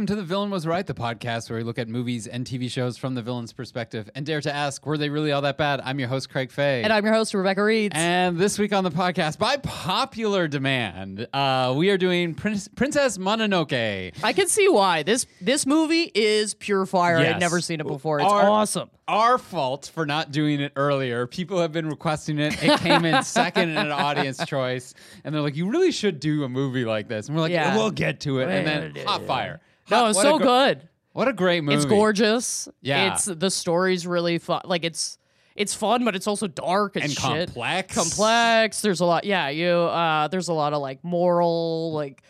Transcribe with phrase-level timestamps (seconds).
[0.00, 2.70] Welcome to The Villain Was Right, the podcast where we look at movies and TV
[2.70, 5.82] shows from the villain's perspective and dare to ask, were they really all that bad?
[5.84, 6.82] I'm your host, Craig Fay.
[6.82, 7.92] And I'm your host, Rebecca Reeds.
[7.94, 13.18] And this week on the podcast, by popular demand, uh, we are doing Prince- Princess
[13.18, 14.14] Mononoke.
[14.24, 15.02] I can see why.
[15.02, 17.20] This this movie is pure fire.
[17.20, 17.34] Yes.
[17.34, 18.20] I'd never seen it before.
[18.20, 18.88] It's Our- awesome.
[19.06, 21.26] Our fault for not doing it earlier.
[21.26, 22.54] People have been requesting it.
[22.62, 24.94] It came in second in an audience choice.
[25.24, 27.26] And they're like, you really should do a movie like this.
[27.26, 27.76] And we're like, Yeah.
[27.76, 28.48] we'll get to it.
[28.48, 29.60] And then hot fire.
[29.90, 30.88] No, it's so gr- good.
[31.12, 31.76] What a great movie.
[31.76, 32.68] It's gorgeous.
[32.80, 33.12] Yeah.
[33.14, 34.62] It's the story's really fun.
[34.64, 35.18] Like it's
[35.56, 37.20] it's fun, but it's also dark as And shit.
[37.48, 37.94] complex.
[37.94, 38.80] Complex.
[38.80, 39.24] There's a lot.
[39.24, 39.68] Yeah, you.
[39.68, 42.22] Uh, there's a lot of like moral, like.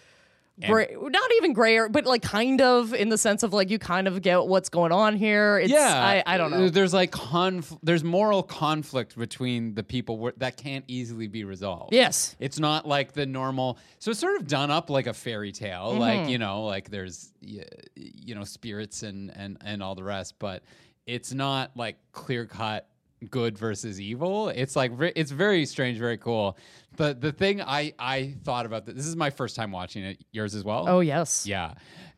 [0.67, 4.07] Gray, not even gray, but like kind of in the sense of like you kind
[4.09, 5.59] of get what's going on here.
[5.59, 6.69] It's, yeah, I, I don't know.
[6.69, 11.95] There's like conf- there's moral conflict between the people where, that can't easily be resolved.
[11.95, 12.37] Yes.
[12.39, 13.79] it's not like the normal.
[13.99, 15.99] So it's sort of done up like a fairy tale, Mm-hmm.
[16.01, 20.63] like you know, like there's you know spirits and and and all the rest, but
[21.07, 22.87] it's not like clear cut
[23.29, 24.49] good versus evil.
[24.49, 26.57] It's like it's very strange, very cool.
[26.97, 30.25] But the thing I I thought about this, this is my first time watching it.
[30.33, 30.87] Yours as well.
[30.89, 31.47] Oh yes.
[31.47, 31.75] Yeah.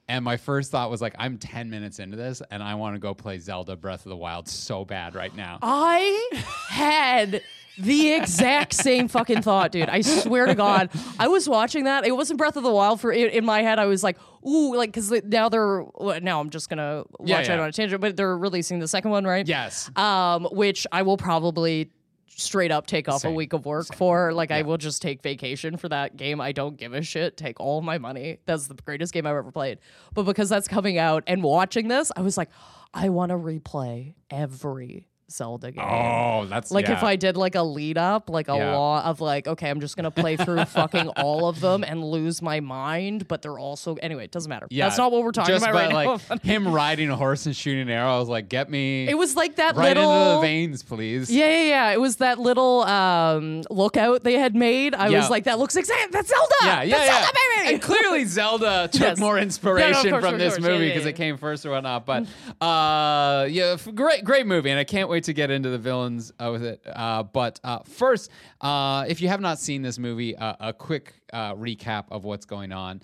[0.09, 2.99] And my first thought was like, I'm 10 minutes into this and I want to
[2.99, 5.59] go play Zelda Breath of the Wild so bad right now.
[5.63, 6.31] I
[6.69, 7.43] had
[7.79, 9.89] the exact same fucking thought, dude.
[9.89, 12.07] I swear to God, I was watching that.
[12.07, 13.79] It wasn't Breath of the Wild for in, in my head.
[13.79, 15.85] I was like, ooh, like because now they're
[16.21, 17.61] now I'm just gonna watch Yeah, it yeah.
[17.61, 19.47] on a tangent, but they're releasing the second one, right?
[19.47, 19.91] yes.
[19.97, 21.91] Um, which I will probably
[22.35, 23.33] straight up take off Same.
[23.33, 24.33] a week of work for.
[24.33, 26.41] Like I will just take vacation for that game.
[26.41, 27.37] I don't give a shit.
[27.37, 28.39] Take all my money.
[28.47, 29.79] That's the greatest game I've ever played.
[30.15, 32.49] But because that's coming out and watching this, I was like,
[32.95, 35.85] I want to replay every Zelda game.
[35.85, 37.03] Oh, that's Like if.
[37.03, 38.77] I did like a lead up, like a Yeah.
[38.77, 42.41] lot of like, okay, I'm just gonna play through fucking all of them and lose
[42.41, 44.67] my mind, but they're also anyway, it doesn't matter.
[44.71, 46.19] Yeah, That's not what we're talking just about right now.
[46.31, 48.15] like him riding a horse and shooting an arrow.
[48.15, 51.31] I was like, get me it was like that right little into the veins, please.
[51.31, 51.91] Yeah, yeah, yeah.
[51.93, 54.95] It was that little um, lookout they had made.
[54.95, 55.19] I Yeah.
[55.19, 56.13] was like, that looks exact.
[56.13, 56.55] That's Zelda.
[56.63, 57.23] Yeah, yeah, That's yeah.
[57.23, 57.75] Zelda, baby.
[57.75, 59.19] And clearly, Zelda took Yes.
[59.19, 60.65] more inspiration no, of course, from this course.
[60.67, 61.11] Yeah, movie yeah, because yeah.
[61.11, 62.07] it came first or whatnot.
[62.07, 62.27] But
[62.61, 66.51] uh, yeah, great, great movie, and I can't wait to get into the villains uh,
[66.53, 66.81] with it.
[66.87, 71.15] Uh, but uh, first, uh, if you have not seen this movie, uh, a quick
[71.33, 73.01] uh, recap of what's going on.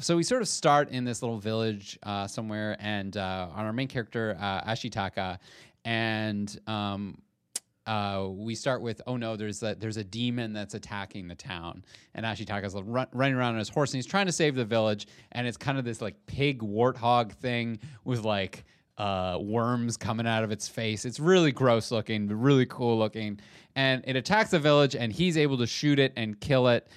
[0.00, 3.72] So we sort of start in this little village uh, somewhere, and uh, on our
[3.72, 5.38] main character uh, Ashitaka,
[5.84, 7.18] and um,
[7.86, 11.84] uh, we start with oh no, there's a there's a demon that's attacking the town,
[12.14, 15.06] and Ashitaka's run, running around on his horse, and he's trying to save the village,
[15.32, 18.64] and it's kind of this like pig warthog thing with like
[18.98, 21.04] uh, worms coming out of its face.
[21.04, 23.40] It's really gross looking, really cool looking,
[23.74, 26.88] and it attacks the village, and he's able to shoot it and kill it.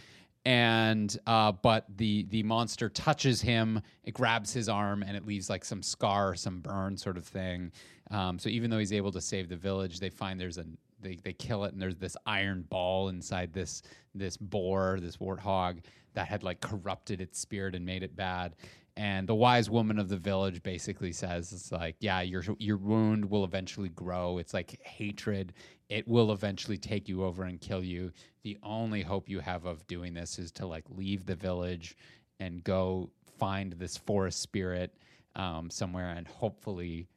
[0.45, 5.49] And uh, but the the monster touches him, it grabs his arm, and it leaves
[5.49, 7.71] like some scar, some burn, sort of thing.
[8.11, 10.65] Um, so even though he's able to save the village, they find there's a
[11.01, 13.81] they, they kill it and there's this iron ball inside this
[14.15, 15.79] this boar, this warthog
[16.13, 18.55] that had like corrupted its spirit and made it bad.
[18.97, 23.29] And the wise woman of the village basically says it's like, yeah, your your wound
[23.29, 24.39] will eventually grow.
[24.39, 25.53] It's like hatred.
[25.87, 28.11] It will eventually take you over and kill you.
[28.41, 31.95] The only hope you have of doing this is to like leave the village
[32.39, 34.95] and go find this forest spirit
[35.35, 37.07] um, somewhere and hopefully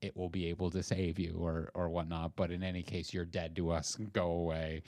[0.00, 2.34] it will be able to save you or or whatnot.
[2.34, 3.96] But in any case, you're dead to us.
[4.12, 4.82] Go away.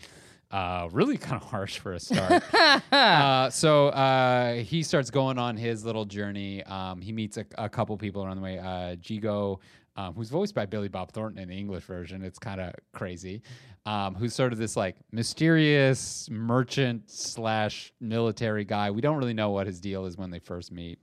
[0.51, 2.43] Uh, really kind of harsh for a start.
[2.93, 6.65] uh, so uh, he starts going on his little journey.
[6.65, 8.59] Um, he meets a, a couple people along the way.
[8.59, 9.61] Uh, Jigo,
[9.97, 12.25] um, who's voiced by Billy Bob Thornton in the English version.
[12.25, 13.43] It's kind of crazy.
[13.87, 18.91] Um, who's sort of this like mysterious merchant slash military guy.
[18.91, 20.99] We don't really know what his deal is when they first meet.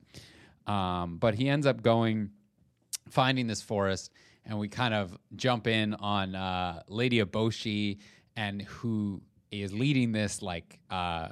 [0.67, 2.31] Um, but he ends up going
[3.09, 4.11] finding this forest,
[4.45, 7.99] and we kind of jump in on uh, Lady Eboshi,
[8.35, 9.21] and who
[9.51, 11.29] is leading this like uh,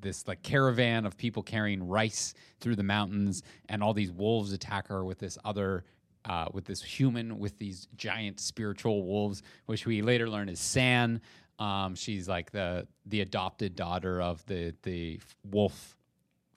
[0.00, 4.88] this like caravan of people carrying rice through the mountains, and all these wolves attack
[4.88, 5.84] her with this other.
[6.26, 11.20] Uh, with this human with these giant spiritual wolves, which we later learn is San.
[11.58, 15.98] Um, she's like the the adopted daughter of the the wolf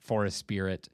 [0.00, 0.88] forest spirit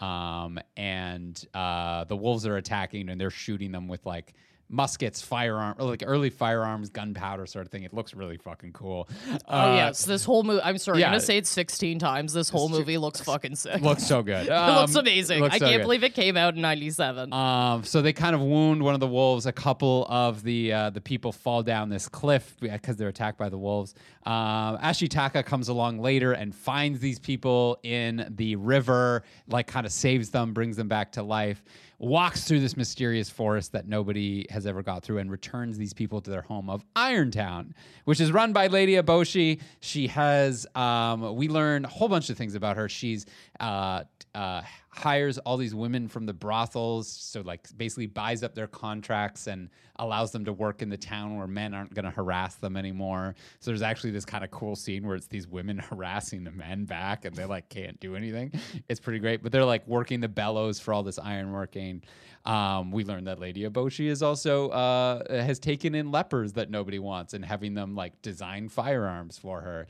[0.00, 4.34] um, and uh, the wolves are attacking and they're shooting them with like
[4.68, 7.84] muskets, firearm, like early firearms, gunpowder sort of thing.
[7.84, 9.08] It looks really fucking cool.
[9.48, 10.60] Oh Uh, yes, this whole movie.
[10.64, 11.06] I'm sorry, yeah.
[11.06, 12.32] I'm gonna say it 16 times.
[12.32, 13.80] This whole movie looks fucking sick.
[13.80, 14.46] looks so good.
[14.48, 15.40] it looks Um, amazing.
[15.40, 15.82] looks I so can't good.
[15.84, 17.32] believe it came out in '97.
[17.32, 19.46] Um, so they kind of wound one of the wolves.
[19.46, 23.48] A couple of the uh, the people fall down this cliff because they're attacked by
[23.48, 23.94] the wolves.
[24.24, 29.92] Um, Ashitaka comes along later and finds these people in the river, like kind of
[29.92, 31.62] saves them, brings them back to life.
[31.98, 36.20] Walks through this mysterious forest that nobody has ever got through and returns these people
[36.20, 37.72] to their home of Irontown,
[38.04, 39.60] which is run by Lady Eboshi.
[39.80, 42.88] She has, um, we learn a whole bunch of things about her.
[42.88, 43.24] She's
[43.60, 44.04] uh,
[44.34, 44.60] uh,
[44.96, 49.68] hires all these women from the brothels, so like basically buys up their contracts and
[49.96, 53.34] allows them to work in the town where men aren't going to harass them anymore.
[53.60, 56.84] So there's actually this kind of cool scene where it's these women harassing the men
[56.84, 58.52] back, and they like can't do anything.
[58.88, 62.02] It's pretty great, but they're like working the bellows for all this ironworking.
[62.44, 67.00] Um, we learned that Lady Eboshi is also uh, has taken in lepers that nobody
[67.00, 69.88] wants and having them like design firearms for her.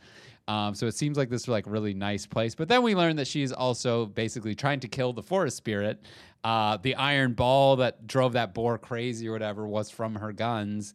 [0.49, 2.55] Um, so it seems like this is like really nice place.
[2.55, 6.01] But then we learn that she's also basically trying to kill the forest spirit.
[6.45, 10.95] Uh, the iron ball that drove that boar crazy or whatever was from her guns,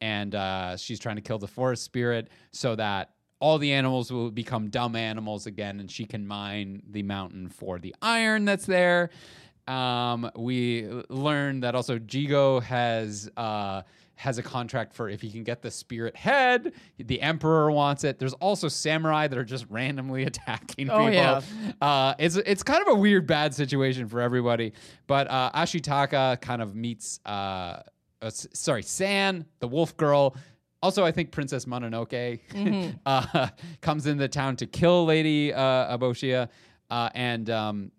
[0.00, 3.10] and uh, she's trying to kill the forest spirit so that
[3.40, 7.80] all the animals will become dumb animals again, and she can mine the mountain for
[7.80, 9.10] the iron that's there.
[9.66, 13.82] Um, we l- learned that also Jigo has uh,
[14.22, 16.72] has a contract for if he can get the spirit head.
[16.98, 18.18] The emperor wants it.
[18.20, 21.12] There's also samurai that are just randomly attacking Oh, people.
[21.12, 21.40] yeah.
[21.80, 24.72] Uh, it's it's kind of a weird bad situation for everybody.
[25.06, 27.80] But uh, Ashitaka kind of meets uh,
[28.22, 30.36] uh, sorry San, the wolf girl.
[30.82, 33.48] Also, I think Princess Mononoke uh,
[33.80, 36.48] comes into town to kill Lady uh, Aboshia,
[36.90, 37.92] uh, and um,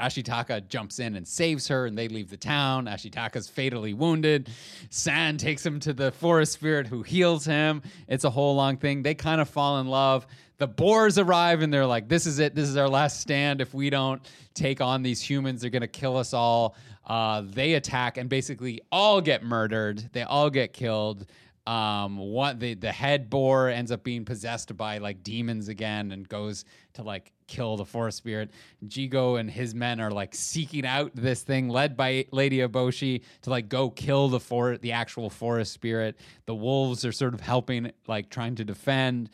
[0.00, 2.86] Ashitaka jumps in and saves her, and they leave the town.
[2.86, 4.50] Ashitaka's fatally wounded.
[4.90, 7.82] San takes him to the forest spirit who heals him.
[8.06, 9.02] It's a whole long thing.
[9.02, 10.26] They kind of fall in love.
[10.58, 12.54] The boars arrive and they're like, This is it.
[12.54, 13.60] This is our last stand.
[13.60, 14.22] If we don't
[14.54, 16.76] take on these humans, they're going to kill us all.
[17.06, 20.10] Uh, they attack and basically all get murdered.
[20.12, 21.26] They all get killed
[21.66, 26.28] um what the the head boar ends up being possessed by like demons again and
[26.28, 28.50] goes to like kill the forest spirit
[28.86, 33.50] jigo and his men are like seeking out this thing led by lady eboshi to
[33.50, 36.16] like go kill the for the actual forest spirit
[36.46, 39.28] the wolves are sort of helping like trying to defend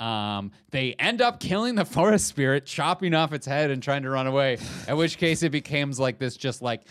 [0.00, 4.10] um, they end up killing the forest spirit, chopping off its head and trying to
[4.10, 4.58] run away.
[4.88, 6.82] At which case, it becomes like this, just like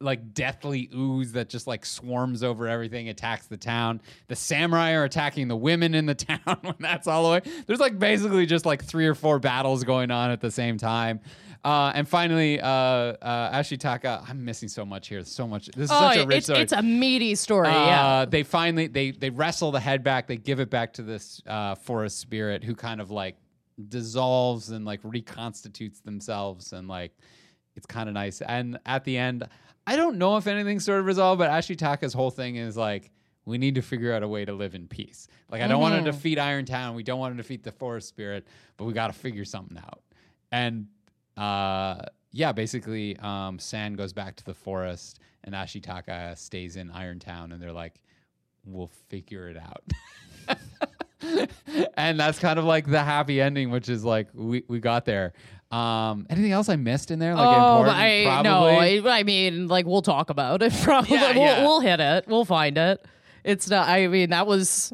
[0.00, 4.00] like deathly ooze that just like swarms over everything, attacks the town.
[4.28, 7.52] The samurai are attacking the women in the town when that's all the way.
[7.66, 11.20] There's like basically just like three or four battles going on at the same time.
[11.64, 15.24] Uh, and finally, uh, uh, Ashitaka, I'm missing so much here.
[15.24, 15.66] So much.
[15.68, 16.60] This is oh, such a rich it's story.
[16.60, 17.68] it's a meaty story.
[17.68, 18.24] Uh, yeah.
[18.26, 20.26] They finally they they wrestle the head back.
[20.26, 23.36] They give it back to this uh, forest spirit who kind of like
[23.88, 27.12] dissolves and like reconstitutes themselves and like
[27.76, 28.42] it's kind of nice.
[28.42, 29.48] And at the end,
[29.86, 33.10] I don't know if anything's sort of resolved, but Ashitaka's whole thing is like
[33.44, 35.28] we need to figure out a way to live in peace.
[35.50, 36.94] Like I don't want to defeat Iron Town.
[36.94, 38.46] We don't want to defeat the forest spirit,
[38.76, 40.02] but we got to figure something out.
[40.50, 40.86] And
[41.36, 42.02] uh,
[42.32, 47.52] yeah, basically, um, San goes back to the forest, and Ashitaka stays in Iron Town,
[47.52, 48.00] and they're like,
[48.64, 49.84] "We'll figure it out."
[51.96, 55.32] and that's kind of like the happy ending, which is like we, we got there.
[55.74, 57.34] Um, anything else I missed in there?
[57.34, 57.96] Like oh, important?
[57.96, 59.00] I Probably.
[59.00, 59.08] no.
[59.08, 60.72] I, I mean, like we'll talk about it.
[60.82, 61.62] Probably Yeah, we'll, yeah.
[61.64, 62.28] we'll hit it.
[62.28, 63.04] We'll find it.
[63.42, 63.88] It's not.
[63.88, 64.92] I mean, that was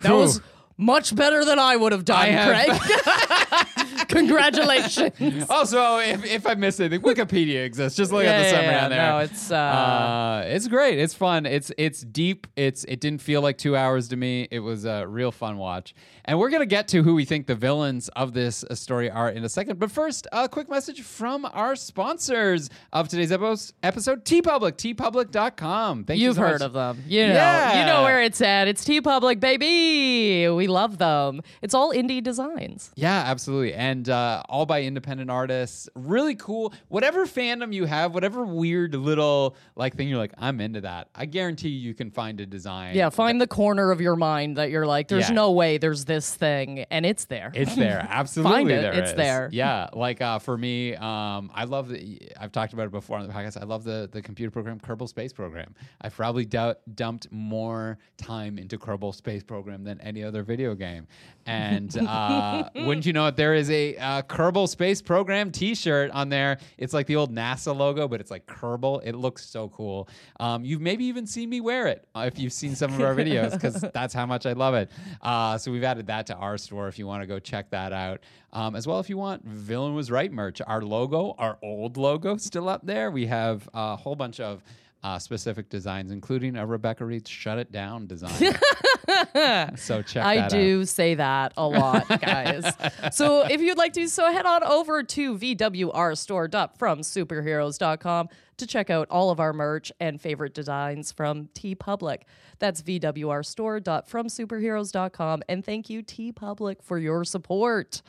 [0.00, 0.16] that Phew.
[0.16, 0.40] was
[0.78, 3.66] much better than I would have done, I have- Craig.
[4.08, 5.46] Congratulations.
[5.50, 7.96] Also, if, if I miss anything, Wikipedia exists.
[7.96, 9.12] Just look at the Yeah, summary yeah, on there.
[9.12, 10.98] No, it's uh, Uh, it's great.
[10.98, 11.46] It's fun.
[11.46, 12.46] It's it's deep.
[12.56, 14.48] It's it didn't feel like two hours to me.
[14.50, 15.94] It was a real fun watch.
[16.24, 19.30] And we're gonna get to who we think the villains of this uh, story are
[19.30, 19.78] in a second.
[19.78, 26.04] But first, a quick message from our sponsors of today's epi- episode: TeePublic, TeePublic.com.
[26.04, 26.62] Thank you You've so heard much.
[26.62, 27.02] of them.
[27.06, 27.34] You know.
[27.34, 27.80] Yeah.
[27.80, 28.68] You know where it's at.
[28.68, 30.48] It's TeePublic, baby.
[30.48, 31.42] We love them.
[31.62, 32.90] It's all indie designs.
[32.96, 33.74] Yeah, absolutely.
[33.74, 35.88] And uh, all by independent artists.
[35.94, 36.72] Really cool.
[36.88, 41.08] Whatever fandom you have, whatever weird little like thing you're like, I'm into that.
[41.14, 42.94] I guarantee you can find a design.
[42.96, 45.34] Yeah, find the corner of your mind that you're like, there's Yeah.
[45.34, 47.52] no way there's this thing, and it's there.
[47.54, 48.06] It's there.
[48.10, 48.82] Absolutely Find it.
[48.82, 49.16] there It's is.
[49.16, 49.48] there.
[49.52, 49.88] Yeah.
[49.92, 53.32] Like uh, for me, um, I love the I've talked about it before on the
[53.32, 53.60] podcast.
[53.60, 55.74] I love the the computer program Kerbal Space Program.
[56.00, 61.06] I've probably dou- dumped more time into Kerbal Space Program than any other video game.
[61.46, 66.10] And uh, wouldn't you know it, there is a a uh, Kerbal Space Program T-shirt
[66.10, 66.58] on there.
[66.78, 69.02] It's like the old NASA logo, but it's like Kerbal.
[69.04, 70.08] It looks so cool.
[70.40, 73.14] Um, you've maybe even seen me wear it uh, if you've seen some of our
[73.14, 74.90] videos, because that's how much I love it.
[75.20, 77.92] Uh, so we've added that to our store if you want to go check that
[77.92, 78.20] out.
[78.52, 82.36] Um, as well, if you want Villain Was Right merch, our logo, our old logo,
[82.36, 83.10] still up there.
[83.10, 84.62] We have a whole bunch of
[85.04, 88.32] uh, specific designs, including a Rebecca Reed's "Shut It Down" design.
[89.76, 90.24] so check.
[90.24, 90.88] I do Out.
[90.88, 92.72] say that a lot, guys.
[93.12, 99.30] so if you'd like to, so head on over to VWRstore.fromsuperheroes.com to check out all
[99.30, 102.22] of our merch and favorite designs from TeePublic.
[102.58, 105.42] That's VWRstore.fromsuperheroes.com.
[105.48, 108.00] And thank you, TeePublic, for your support.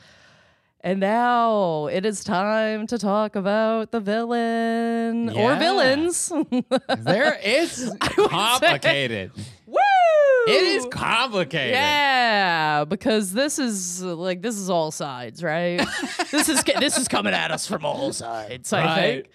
[0.82, 5.58] And now it is time to talk about the villain or Yeah.
[5.58, 6.30] villains.
[6.98, 9.32] There is complicated.
[9.66, 9.76] Woo!
[10.48, 11.72] It is complicated.
[11.74, 15.84] Yeah, because this is like this is all sides, right?
[16.30, 18.72] this is this is coming at us from all sides.
[18.72, 18.96] I Right.
[18.96, 19.26] think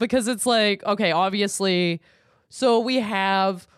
[0.00, 2.00] because it's like okay, obviously,
[2.48, 3.68] so we have.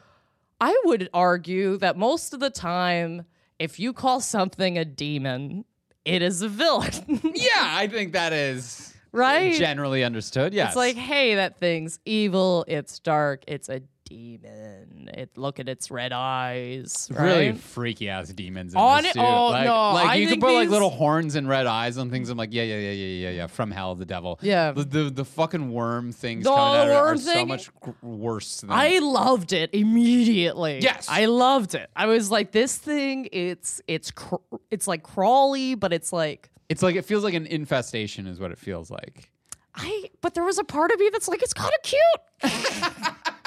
[0.61, 3.27] I would argue that most of the time,
[3.61, 5.65] if you call something a demon,
[6.05, 6.91] it is a villain,
[7.35, 9.55] Yeah, I think that is right?
[9.55, 10.55] generally understood.
[10.55, 10.69] Yes.
[10.71, 12.65] It's like, hey, that thing's evil.
[12.69, 13.45] It's dark.
[13.47, 15.11] It's a demon.
[15.13, 17.09] It look at its red eyes.
[17.15, 19.21] really freaky ass demons On it- suit.
[19.23, 22.11] oh, like, no, like I you can put like little horns and red eyes on
[22.11, 22.31] things.
[22.31, 23.47] I'm like, yeah, yeah, yeah, yeah, yeah, yeah.
[23.47, 24.39] From hell, the devil.
[24.43, 24.73] Yeah.
[24.73, 27.71] The the, the fucking worm things The coming out are worm so much
[28.03, 30.81] worse than I loved it immediately.
[30.81, 31.07] Yes.
[31.09, 31.91] I loved it.
[31.95, 34.37] I was like, this thing, it's it's cr-
[34.71, 38.51] it's like crawly, but it's like It's like it feels like an infestation, is what
[38.53, 39.31] it feels like.
[39.75, 40.11] I.
[40.21, 43.13] But there was a part of me that's like, it's kind of cute.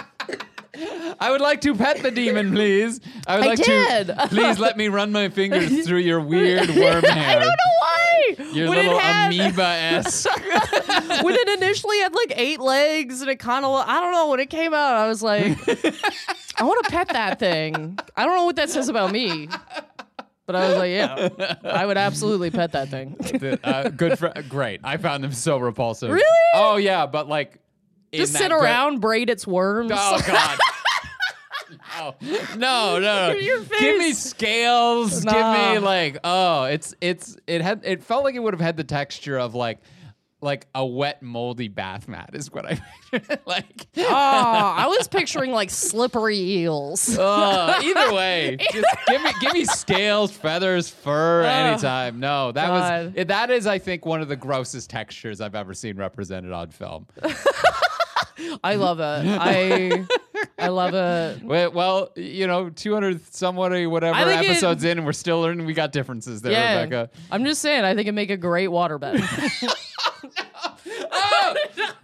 [1.19, 2.99] I would like to pet the demon, please.
[3.27, 4.07] I would I like did.
[4.07, 4.27] to.
[4.29, 7.03] Please let me run my fingers through your weird worm hair.
[7.39, 8.35] I don't know why.
[8.53, 10.29] Your when little amoeba esque.
[11.23, 14.29] when it initially had like eight legs and it kind of, I don't know.
[14.29, 15.57] When it came out, I was like,
[16.59, 17.97] I want to pet that thing.
[18.15, 19.49] I don't know what that says about me.
[20.47, 23.15] But I was like, yeah, I would absolutely pet that thing.
[23.63, 24.81] uh, good for great.
[24.83, 26.09] I found them so repulsive.
[26.09, 26.25] Really?
[26.55, 27.59] Oh yeah, but like
[28.11, 29.91] Just sit around, braid its worms.
[29.93, 30.59] Oh god.
[32.01, 32.15] No,
[32.57, 33.39] no, no.
[33.39, 35.23] Give me scales.
[35.23, 35.31] Nah.
[35.73, 38.77] Give me like, oh, it's it's it had it felt like it would have had
[38.77, 39.79] the texture of like
[40.43, 42.81] like a wet moldy bath mat is what I
[43.45, 43.87] like.
[43.97, 47.15] Oh, I was picturing like slippery eels.
[47.17, 52.19] Uh, either way, just give me give me scales, feathers, fur, anytime.
[52.19, 53.13] No, that was God.
[53.15, 56.69] it- that is I think one of the grossest textures I've ever seen represented on
[56.71, 57.05] film.
[58.63, 59.03] I love it.
[59.39, 60.05] I
[60.59, 61.43] I love it.
[61.43, 65.13] Well, well, you know, 200 somewhat or whatever I think it- episodes in, and we're
[65.13, 67.09] still learning we got differences there, Yeah, Rebecca.
[67.31, 67.83] I'm just saying.
[67.83, 69.19] I think it'd make a great waterbed.
[71.13, 71.55] Oh,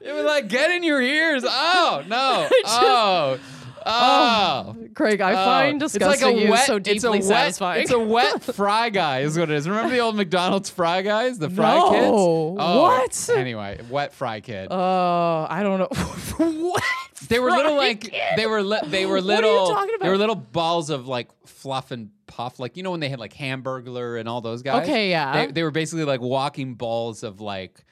[0.01, 1.43] it was like get in your ears.
[1.45, 2.47] Oh no.
[2.65, 3.39] Oh.
[3.87, 4.75] Oh.
[4.79, 4.87] oh.
[4.93, 5.35] Craig, I Oh.
[5.35, 7.81] find disgusting you so it's a deeply wet, satisfying.
[7.83, 9.67] It's a wet fry guy, is what it is.
[9.67, 11.89] Remember the old McDonald's fry guys, the fry No.
[11.91, 12.07] kids?
[12.11, 13.29] Oh, What?
[13.35, 14.67] Anyway, wet fry kid.
[14.71, 15.87] Oh, I don't know.
[16.69, 16.83] what?
[17.29, 18.21] they were little like kid?
[18.35, 21.89] they were li- they were are you little they were little balls of like fluff
[21.91, 24.83] and puff like you know when they had like Hamburglar and all those guys.
[24.83, 25.45] Okay, yeah.
[25.47, 27.83] They, they were basically like walking balls of like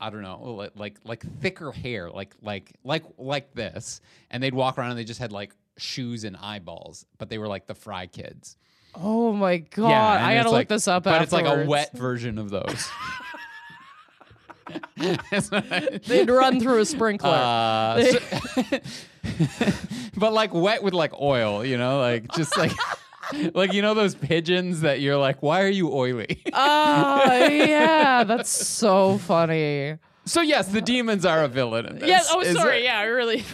[0.00, 4.54] I don't know, like, like like thicker hair, like like like like this, and they'd
[4.54, 7.74] walk around and they just had like shoes and eyeballs, but they were like the
[7.74, 8.56] Fry Kids.
[8.94, 10.18] Oh my god!
[10.18, 11.04] and I gotta look like- this up.
[11.04, 12.88] But it's like a wet version of those.
[15.30, 17.30] That's what I- They'd run through a sprinkler.
[17.30, 18.78] uh, so-
[20.16, 22.72] but like wet with like oil, you know, like just like
[23.54, 26.42] like you know those pigeons that you're like, why are you oily?
[26.52, 29.96] oh yeah, that's so funny.
[30.24, 31.86] so yes, the demons are a villain.
[31.86, 32.08] In this.
[32.08, 32.28] Yes.
[32.30, 32.78] Oh, Is sorry.
[32.80, 33.44] it- Yeah, I really.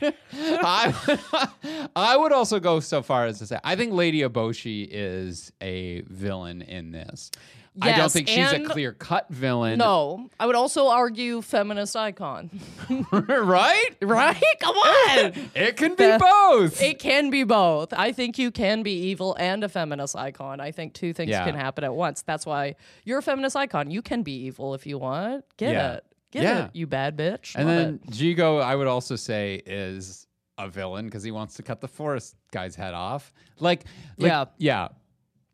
[0.32, 1.48] I,
[1.96, 6.00] I would also go so far as to say I think Lady Eboshi is a
[6.08, 7.30] villain in this.
[7.80, 9.78] I don't think she's a clear cut villain.
[9.78, 12.50] No, I would also argue feminist icon.
[13.12, 13.90] right?
[14.02, 14.42] right?
[14.60, 15.32] Come on.
[15.54, 16.80] It can be The- both.
[16.82, 17.92] It can be both.
[17.92, 20.60] I think you can be evil and a feminist icon.
[20.60, 21.44] I think two things Yeah.
[21.44, 22.22] can happen at once.
[22.22, 23.90] That's why you're a feminist icon.
[23.90, 25.44] You can be evil if you want.
[25.56, 25.92] Get Yeah.
[25.94, 26.04] it.
[26.32, 26.64] Get Yeah.
[26.66, 27.54] it, you bad bitch.
[27.54, 28.10] And Love then it.
[28.10, 30.26] Jigo, I would also say, is
[30.58, 33.32] a villain because he wants to cut the forest guy's head off.
[33.60, 33.84] Like,
[34.18, 34.44] like- Yeah.
[34.58, 34.88] yeah.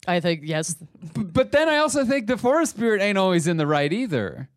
[0.07, 0.75] I think yes.
[0.75, 4.49] B- But then I also think the forest spirit ain't always in the right either.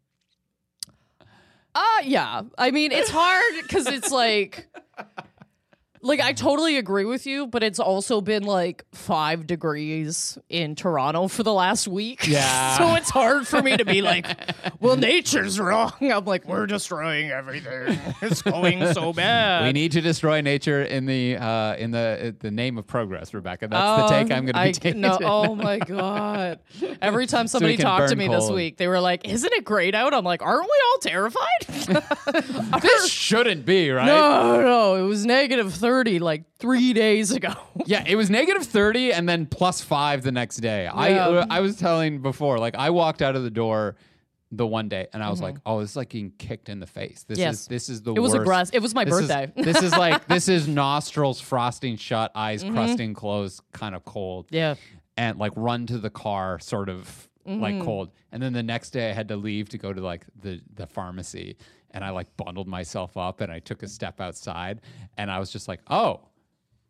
[1.74, 2.44] Uh yeah.
[2.58, 4.68] I mean, it's hard because it's like
[6.06, 11.28] like I totally agree with you, but it's also been like five degrees in Toronto
[11.28, 12.28] for the last week.
[12.36, 12.78] Yeah.
[12.78, 14.26] so it's hard for me to be like,
[14.80, 15.94] well, nature's wrong.
[16.02, 17.98] I'm like, we're destroying everything.
[18.22, 19.64] It's going so bad.
[19.66, 23.68] We need to destroy nature in the uh, in the the name of progress, Rebecca.
[23.68, 25.02] That's the take I'm going to be Um, I- taking.
[25.02, 26.60] No, oh my god!
[27.02, 29.96] Every time somebody can talked to me this week, they were like, "Isn't it great
[29.96, 34.06] out?" I'm like, "Aren't we all terrified?" this shouldn't be right.
[34.06, 37.54] no, no, it was negative thirty like three days ago.
[37.88, 40.88] Yeah, it was negative 30 and then plus 5 the next day.
[40.88, 41.28] I Yeah.
[41.28, 43.96] uh, I was telling before like I walked out of the door
[44.52, 46.88] the one day and I was like, "Oh, this is like getting kicked in the
[46.88, 47.24] face.
[47.28, 47.44] This Mm-hmm.
[47.48, 47.62] Yes.
[47.62, 48.42] is this is the It was worst.
[48.42, 48.76] aggressive.
[48.76, 49.52] It was my This is- birthday.
[49.62, 54.46] this is like this is nostrils frosting shut, eyes crusting closed, kind of cold.
[54.48, 54.56] Mm-hmm.
[54.56, 54.76] yeah.
[55.18, 57.84] And like run to the car sort of like Mm-hmm.
[57.86, 58.12] cold.
[58.32, 60.88] And then the next day I had to leave to go to like the the
[60.88, 61.58] pharmacy
[61.96, 64.82] and I like bundled myself up and I took a step outside
[65.18, 66.22] and I was just like, "Oh,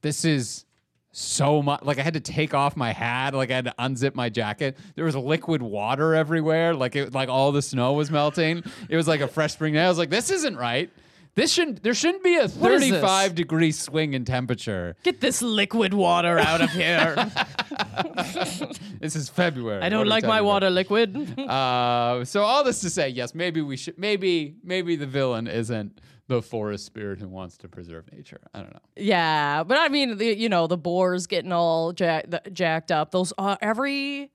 [0.01, 0.65] this is
[1.13, 4.15] so much like I had to take off my hat, like I had to unzip
[4.15, 4.77] my jacket.
[4.95, 8.63] There was liquid water everywhere, like it like all the snow was melting.
[8.89, 9.85] It was like a fresh spring day.
[9.85, 10.89] I was like, this isn't right.
[11.36, 12.92] This shouldn't there shouldn't be a What is this?
[12.92, 14.96] 35 degree swing in temperature.
[15.04, 17.15] Get this liquid water out of here.
[19.00, 19.82] This is February.
[19.84, 20.46] I don't like my time.
[20.46, 21.15] water liquid.
[21.46, 26.00] Uh, so all this to say, yes, maybe we should maybe maybe the villain isn't
[26.27, 28.39] the forest spirit who wants to preserve nature.
[28.54, 28.80] I don't know.
[28.96, 33.12] yeah, but I mean, the, you know, the boars getting all jack- the, jacked up.
[33.12, 34.32] Those uh, every.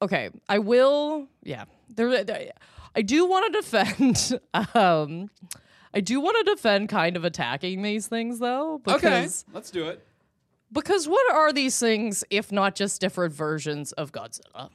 [0.00, 1.26] Okay, I will.
[1.42, 1.64] Yeah,
[1.94, 2.24] there.
[2.24, 2.52] there-
[2.94, 4.40] I do want to defend.
[4.74, 5.30] um,
[5.94, 10.04] I do want to defend kind of attacking these things though, because let's do it.
[10.72, 14.70] because what are these things if not just different versions of Godzilla?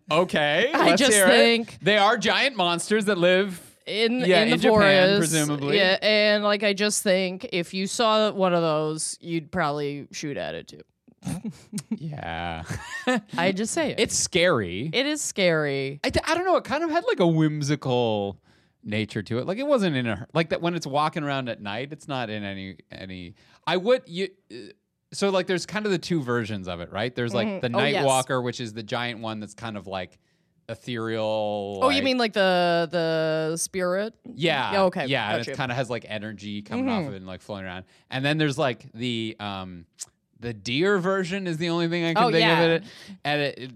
[0.10, 1.30] Okay, I let's just hear it.
[1.30, 5.76] think- they are giant monsters that live in Yeah, in the in Japan, forest, presumably.
[5.76, 10.36] Yeah, and like I just think if you saw one of those, you'd probably shoot
[10.36, 10.80] at it too.
[11.90, 12.62] Yeah.
[13.36, 14.00] I just say it.
[14.00, 14.90] it's scary.
[14.92, 16.00] it is scary.
[16.04, 16.56] I, I don't know.
[16.56, 18.40] It kind of had like a whimsical
[18.82, 19.46] nature to it.
[19.46, 21.92] Like it wasn't in a like that when it's walking around at night.
[21.92, 23.34] It's not in any any.
[23.66, 24.28] I would you.
[24.50, 24.56] Uh,
[25.12, 27.14] so like there's kind of the two versions of it, right?
[27.14, 28.06] There's like the Oh, Night yes.
[28.06, 30.18] Walker, which is the giant one that's kind of like
[30.68, 31.80] ethereal.
[31.82, 34.14] Oh, you mean like the the spirit?
[34.24, 34.72] Yeah.
[34.72, 37.42] Yeah, okay, Yeah, it kind of has like energy coming off of it and like
[37.42, 37.84] flowing around.
[38.10, 39.84] And then there's like the um
[40.40, 42.60] the deer version is the only thing I can Oh, think yeah.
[42.62, 42.84] of it.
[43.24, 43.70] And it, it-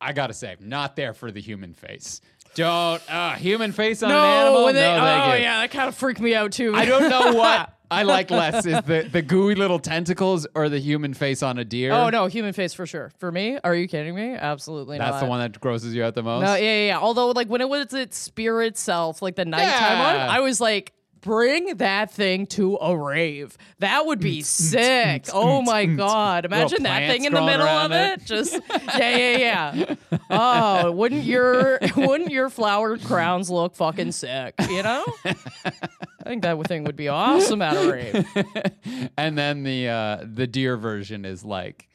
[0.00, 2.20] I gotta say, not there for the human face.
[2.54, 4.66] Don't uh human face on an animal.
[4.66, 4.96] they, no,
[5.30, 5.42] oh you.
[5.42, 6.74] yeah, that kind of freaked me out too.
[6.74, 10.78] I don't know what I like less is the, the gooey little tentacles or the
[10.78, 11.92] human face on a deer.
[11.92, 13.10] oh no, human face for sure.
[13.18, 14.34] For me, are you kidding me?
[14.34, 15.04] Absolutely not.
[15.04, 15.20] That's not.
[15.26, 16.42] the one that grosses you out the most.
[16.42, 16.98] No, yeah, yeah, yeah.
[16.98, 20.92] Although, like when it was its spirit self, like the nighttime one, I was like,
[21.28, 23.58] bring that thing to a rave.
[23.80, 25.26] That would be sick.
[25.34, 26.46] Oh my god!
[26.46, 28.22] Imagine that thing in the middle of it.
[28.22, 28.24] it.
[28.24, 28.58] Just
[28.96, 30.18] yeah, yeah, yeah.
[30.30, 34.54] Oh, wouldn't your wouldn't your flowered crowns look fucking sick?
[34.70, 35.04] You know.
[35.24, 39.10] I think that thing would be awesome at a rave.
[39.18, 41.90] and then the uh, the deer version is like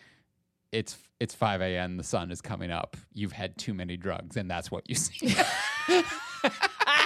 [0.72, 1.98] it's it's 5 a.m.
[1.98, 5.36] the sun is coming up you've had too many drugs and that's what you see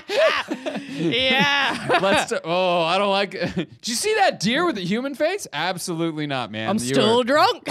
[0.89, 1.99] Yeah.
[2.01, 5.47] let's t- oh i don't like did you see that deer with the human face
[5.53, 7.69] absolutely not man I'm You still were- drunk.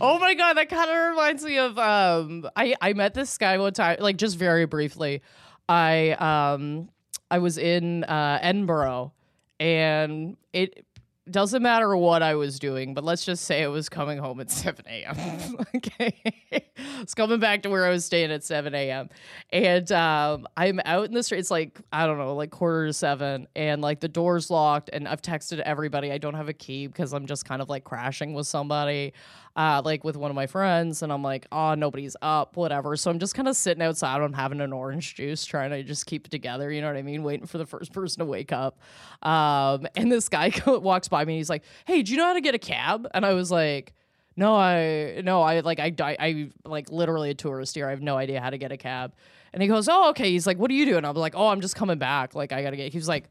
[0.00, 3.58] oh my god, that kind of reminds me of um I I met this guy
[3.58, 5.22] one time like just very briefly.
[5.68, 6.88] I um
[7.30, 9.12] I was in uh Edinburgh
[9.60, 10.84] and it
[11.30, 14.50] doesn't matter what I was doing, but let's just say I was coming home at
[14.50, 15.56] 7 a.m.
[15.76, 16.20] okay.
[16.50, 19.08] it's coming back to where I was staying at 7 a.m.
[19.50, 21.38] And um, I'm out in the street.
[21.38, 23.46] It's like, I don't know, like quarter to seven.
[23.54, 24.90] And like the door's locked.
[24.92, 26.10] And I've texted everybody.
[26.10, 29.12] I don't have a key because I'm just kind of like crashing with somebody,
[29.54, 31.02] uh, like with one of my friends.
[31.02, 32.96] And I'm like, oh, nobody's up, whatever.
[32.96, 34.20] So I'm just kind of sitting outside.
[34.20, 36.72] I'm having an orange juice, trying to just keep it together.
[36.72, 37.22] You know what I mean?
[37.22, 38.80] Waiting for the first person to wake up.
[39.22, 41.36] Um, and this guy walks by me.
[41.36, 43.06] He's like, hey, do you know how to get a cab?
[43.14, 43.94] And I was like,
[44.34, 47.86] no, I no, I like I I, I like literally a tourist here.
[47.86, 49.14] I have no idea how to get a cab.
[49.52, 51.60] And he goes, "Oh, okay." He's like, "What are you doing?" I'm like, "Oh, I'm
[51.60, 52.34] just coming back.
[52.34, 53.28] Like I got to get." He was like,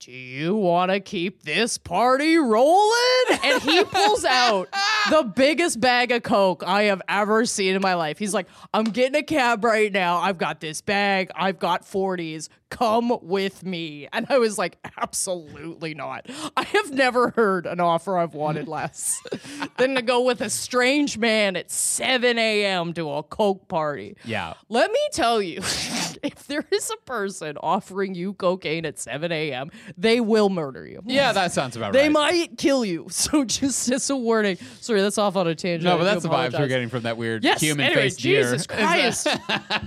[0.00, 4.68] "Do you want to keep this party rolling?" And he pulls out
[5.10, 8.18] the biggest bag of coke I have ever seen in my life.
[8.18, 10.18] He's like, "I'm getting a cab right now.
[10.18, 11.30] I've got this bag.
[11.34, 12.48] I've got 40s.
[12.68, 16.26] Come with me." And I was like, "Absolutely not.
[16.56, 19.20] I have never heard an offer I've wanted less
[19.78, 22.92] than to go with a strange man at 7 a.m.
[22.94, 25.60] to a coke party." yeah Let me tell you,
[26.22, 31.02] if there is a person offering you cocaine at 7 a.m., they will murder you.
[31.06, 32.04] Yeah, that sounds about They right.
[32.04, 33.06] They might kill you.
[33.26, 34.56] So just as a warning.
[34.80, 35.84] Sorry, that's off on a tangent.
[35.84, 37.60] no, but that's the vibes we're getting from that weird Yes.
[37.60, 38.42] human anyway, deer.
[38.42, 39.26] Jesus Christ.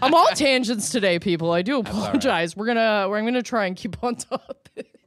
[0.01, 1.51] I'm all tangents today, people.
[1.51, 2.55] I do apologize.
[2.57, 4.98] We're gonna we're gonna try and keep on topic.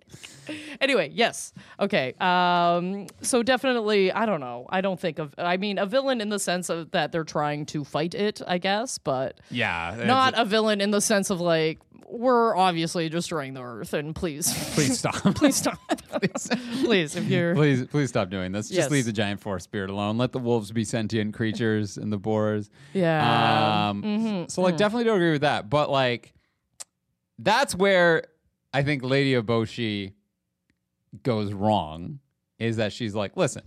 [0.81, 1.53] anyway, yes.
[1.81, 2.15] Okay.
[2.21, 4.67] Um, so definitely, I don't know.
[4.69, 5.35] I don't think of.
[5.39, 8.59] I mean, a villain in the sense of that they're trying to fight it, I
[8.59, 13.63] guess, but yeah, not a villain in the sense of like we're obviously destroying the
[13.63, 15.15] earth, and please, Please stop.
[15.35, 15.79] please stop,
[16.85, 17.55] please, if you're.
[17.55, 18.69] Please, please stop doing this.
[18.69, 18.91] Just Yes.
[18.91, 20.19] leave the giant forest spirit alone.
[20.19, 22.69] Let the wolves be sentient creatures and the boars.
[22.93, 23.89] Yeah.
[23.89, 25.71] Um, So, like, definitely don't agree with that.
[25.71, 26.35] But like,
[27.39, 28.25] that's where
[28.75, 30.13] I think Lady Eboshi
[31.23, 32.21] goes wrong.
[32.59, 33.65] Is that she's like, listen,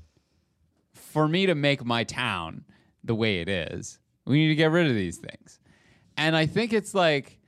[0.94, 2.64] for me to make my town
[3.04, 5.60] the way it is, we need to get rid of these things.
[6.18, 7.40] And I think it's like,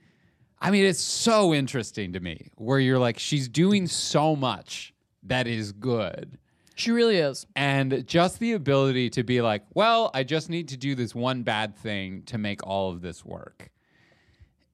[0.60, 5.46] I mean, it's so interesting to me where you're like, she's doing so much that
[5.46, 6.38] is good.
[6.74, 7.46] She really is.
[7.56, 11.42] And just the ability to be like, well, I just need to do this one
[11.42, 13.70] bad thing to make all of this work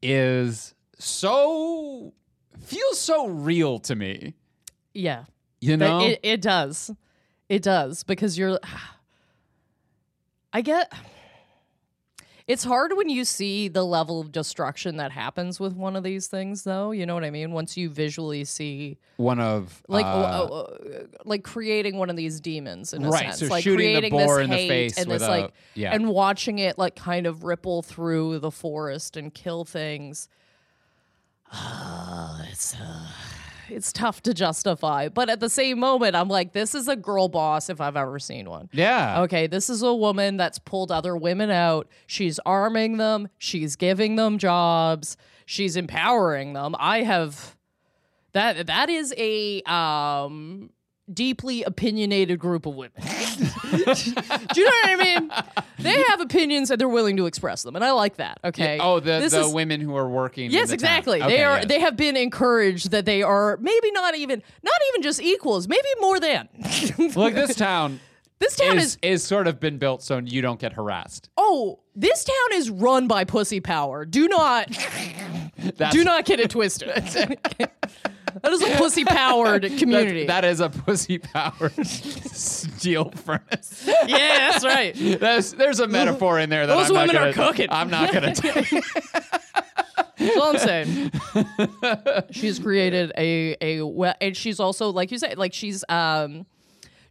[0.02, 2.12] is so,
[2.58, 4.34] feels so real to me.
[4.94, 5.24] Yeah.
[5.60, 6.00] You know?
[6.00, 6.90] It, it does.
[7.48, 8.58] It does because you're.
[10.52, 10.92] I get.
[12.46, 16.26] It's hard when you see the level of destruction that happens with one of these
[16.26, 16.90] things, though.
[16.90, 17.52] You know what I mean?
[17.52, 22.16] Once you visually see, one of like, uh, oh, oh, uh, like creating one of
[22.16, 24.56] these demons in a Right, sense, so like shooting the creating boar this in the
[24.56, 25.94] hate face and this a- like, yeah.
[25.94, 30.28] and watching it like kind of ripple through the forest and kill things.
[31.52, 33.06] it's uh,
[33.68, 37.28] it's tough to justify, but at the same moment, I'm like, this is a girl
[37.28, 38.68] boss if I've ever seen one.
[38.72, 39.22] yeah.
[39.22, 41.88] Okay, this is a woman that's pulled other women out.
[42.06, 43.28] She's arming them.
[43.38, 45.16] She's giving them jobs.
[45.46, 46.74] She's empowering them.
[46.78, 47.56] I have
[48.32, 48.66] that.
[48.66, 50.70] That is a um
[51.12, 52.92] deeply opinionated group of women.
[53.00, 53.80] Do
[54.60, 55.30] you know what I mean?
[55.78, 58.38] They have opinions and they're willing to express them, and I like that.
[58.44, 58.78] Okay.
[58.80, 60.46] Oh, the, This the is- women who are working.
[60.46, 61.20] in Yes, the exactly.
[61.22, 61.56] Okay, they are.
[61.58, 61.66] yes.
[61.66, 65.88] They have been encouraged that they are maybe not even not even just equals, maybe
[66.00, 66.48] more than.
[67.14, 68.00] Look, this town
[68.40, 71.30] this town is, is is sort of been built so you don't get harassed.
[71.36, 74.04] Oh, this town is run by pussy power.
[74.04, 74.68] Do not
[75.92, 76.88] do not get it twisted.
[76.94, 80.26] that is a pussy powered community.
[80.26, 83.88] that is a pussy powered steel furnace.
[84.06, 84.94] yeah, that's right.
[84.94, 87.68] There's, there's a metaphor in there that Those I'm women not are gonna, cooking.
[87.70, 88.84] I'm not going to take.
[90.18, 91.12] That's all I'm saying.
[92.30, 96.46] she's created a a we- and she's also like you said, like she's um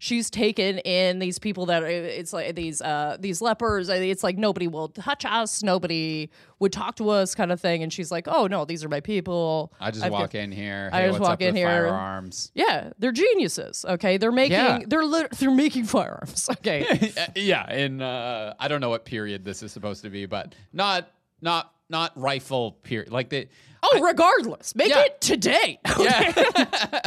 [0.03, 3.87] she's taken in these people that are, it's like these uh these lepers.
[3.87, 7.83] It's like nobody will touch us, nobody would talk to us, kind of thing.
[7.83, 9.71] And she's like, oh no, these are my people.
[9.79, 10.89] I just I've walk in here.
[10.91, 11.67] I just what's walk up in here.
[11.67, 12.51] Firearms.
[12.53, 13.85] Yeah, they're geniuses.
[13.87, 14.79] Okay, they're making Yeah.
[14.85, 16.49] they're lit they're making firearms.
[16.63, 20.53] Okay, yeah, and uh, I don't know what period this is supposed to be, but
[20.73, 21.09] not
[21.41, 23.12] not not rifle period.
[23.12, 23.47] Like the
[23.86, 25.01] Oh, regardless, make Yeah.
[25.03, 25.77] it today.
[25.99, 26.32] yeah.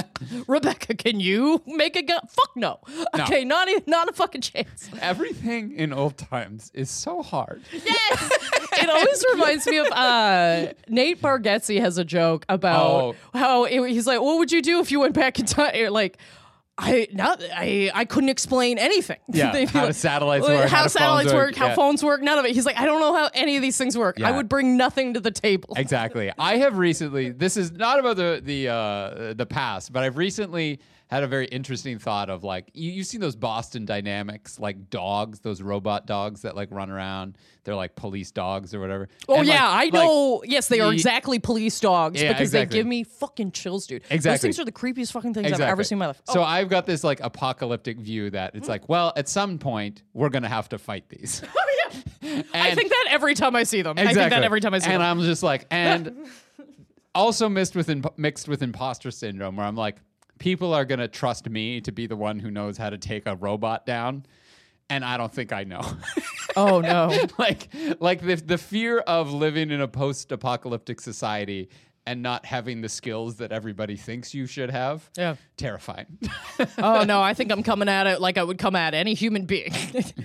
[0.47, 2.21] Rebecca, can you make a gun?
[2.29, 2.81] Fuck no.
[3.19, 4.91] Okay, not even, not a fucking chance.
[5.01, 7.63] Everything in old times is so hard.
[7.73, 8.31] Yes.
[8.83, 13.15] it always reminds me of uh, Nate Bargatze has a joke about Oh.
[13.33, 16.19] how it- he's like, "What would you do if you went back in time?" Like.
[16.79, 19.19] I not I I couldn't explain anything.
[19.37, 21.75] Yeah, how satellites work, how, how satellites phones work, work, how yeah.
[21.75, 22.55] phones work, none of it.
[22.55, 24.21] He's like, I don't know how any of these things work.
[24.21, 25.75] I would bring nothing to the table.
[25.77, 26.33] Exactly.
[26.39, 27.31] I have recently.
[27.31, 31.47] This is not about the the uh, the past, but I've recently had a very
[31.47, 36.43] interesting thought of like you, you've seen those Boston Dynamics like dogs, those robot dogs
[36.43, 37.39] that like run around.
[37.65, 39.09] They're like police dogs or whatever.
[39.29, 40.43] Oh And, like- yeah, I like- know.
[40.45, 42.75] yes, they are exactly police dogs Yeah, because exactly.
[42.75, 44.03] they give me fucking chills, dude.
[44.03, 44.17] Exactly.
[44.17, 44.49] Those Exactly.
[44.49, 46.23] things are the creepiest fucking things I've ever seen in my life.
[46.25, 48.73] So Oh, I've got this like apocalyptic view that it's hmm.
[48.73, 51.43] like, well, at some point we're gonna have to fight these.
[52.23, 53.97] Oh, I think that every time I see them.
[53.97, 54.21] Exactly.
[54.23, 55.03] I think that every time I see and them.
[55.03, 56.27] And I'm just like, and
[57.15, 59.97] also mixed with imp- mixed with imposter syndrome, where I'm like,
[60.39, 63.37] people are gonna trust me to be the one who knows how to take a
[63.37, 64.27] robot down,
[64.91, 65.83] and I don't think I know.
[66.57, 67.13] oh no.
[67.39, 67.69] like,
[68.01, 71.71] like the the fear of living in a post-apocalyptic society
[72.07, 75.11] and not having the skills that everybody thinks you should have.
[75.17, 75.35] Yeah.
[75.57, 76.07] Terrifying.
[76.79, 79.45] Oh no, I think I'm coming at it like I would come at any human
[79.45, 79.73] being.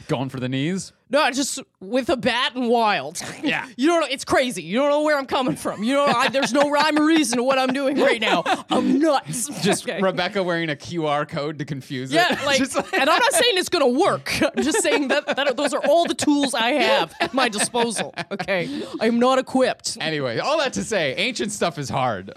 [0.07, 0.93] Going for the knees.
[1.11, 3.21] No, just with a bat and wild.
[3.43, 3.67] Yeah.
[3.75, 4.07] you don't know.
[4.09, 4.61] It's crazy.
[4.63, 5.83] You don't know where I'm coming from.
[5.83, 8.43] You know, I, there's no rhyme or reason to what I'm doing right now.
[8.69, 9.47] I'm nuts.
[9.63, 9.99] Just Okay.
[10.01, 12.45] Rebecca wearing a QR code to confuse Yeah, it.
[12.45, 14.31] like, Just and I'm not saying it's gonna work.
[14.41, 18.13] I'm just saying that, that those are all the tools I have at my disposal.
[18.31, 19.97] Okay, I'm not equipped.
[19.99, 22.31] Anyway, all that to say, ancient stuff is hard.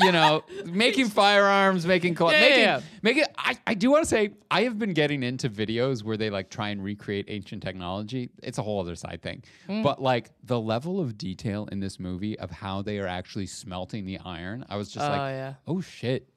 [0.00, 2.82] You know, making firearms, making cl- Yeah, making yeah, yeah.
[3.04, 3.24] Making.
[3.38, 6.50] I, I do want to say I have been getting into videos where they like
[6.50, 8.30] try and recreate ancient technology.
[8.42, 9.82] It's a whole other side thing, Hmm.
[9.82, 14.04] but like the level of detail in this movie of how they are actually smelting
[14.06, 15.54] the iron, I was just Oh, like, yeah.
[15.68, 16.28] oh shit.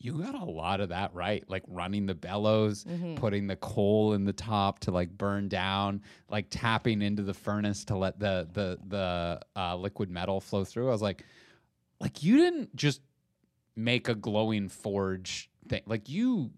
[0.00, 3.14] You got a lot of that right, like running the bellows, Mm-hmm.
[3.14, 7.84] putting the coal in the top to like burn down, like tapping into the furnace
[7.86, 10.88] to let the the the uh, liquid metal flow through.
[10.88, 11.24] I was like,
[12.00, 13.00] like you didn't just
[13.76, 15.82] make a glowing forge thing.
[15.86, 16.50] Like you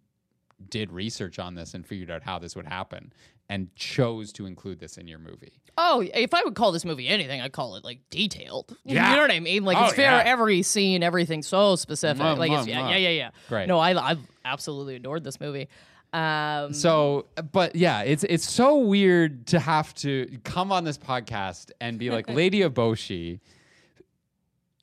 [0.71, 3.13] did research on this and figured out how this would happen
[3.49, 5.61] and chose to include this in your movie.
[5.79, 8.77] Oh, if I would call this movie anything, I'd call it like detailed.
[8.85, 9.11] Yeah.
[9.11, 9.65] You know what I mean?
[9.65, 10.23] Like Oh, it's fair, yeah.
[10.25, 12.23] every scene, everything so specific.
[12.23, 12.91] Mwah, like it's yeah, mwah.
[12.93, 13.31] yeah, yeah, yeah.
[13.49, 13.69] Great.
[13.69, 15.69] No, I I absolutely adored this movie.
[16.13, 21.71] Um, So, but yeah, it's it's so weird to have to come on this podcast
[21.81, 23.41] and be like, Lady of Boshi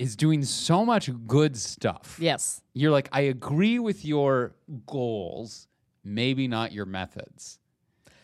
[0.03, 2.17] is doing so much good stuff.
[2.19, 2.61] yes.
[2.73, 4.53] You're like, I agree with your
[4.85, 5.67] goals,
[6.03, 7.59] maybe not your methods.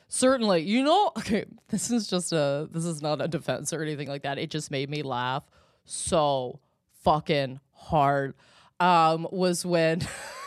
[0.09, 0.63] Certainly.
[0.63, 4.23] You know, okay, this is just a this is not a defense or anything like
[4.23, 4.37] that.
[4.37, 5.43] It just made me laugh
[5.85, 6.59] so
[7.03, 8.33] fucking hard.
[8.79, 10.01] Um was when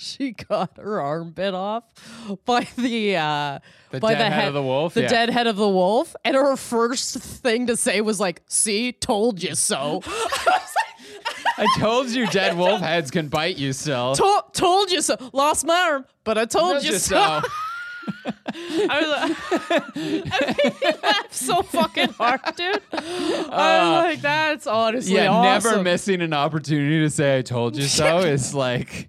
[0.06, 1.84] she got her arm bit off
[2.44, 3.58] by the uh
[3.90, 4.94] The by dead the head of the wolf?
[4.94, 5.08] The Yeah.
[5.08, 6.14] dead head of the wolf.
[6.24, 10.02] And her first thing to say was like, see, told you so.
[11.58, 14.14] I told you dead wolf heads can bite you still.
[14.14, 15.16] To- told you so.
[15.32, 17.40] Lost my arm, but I told Told you you so.
[17.42, 17.48] so.
[18.88, 19.10] I was
[19.70, 22.80] like, I made me laugh so fucking hard, dude.
[22.92, 25.70] I was like, that's honestly Uh, yeah, awesome.
[25.72, 29.08] never missing an opportunity to say "I told you so" is like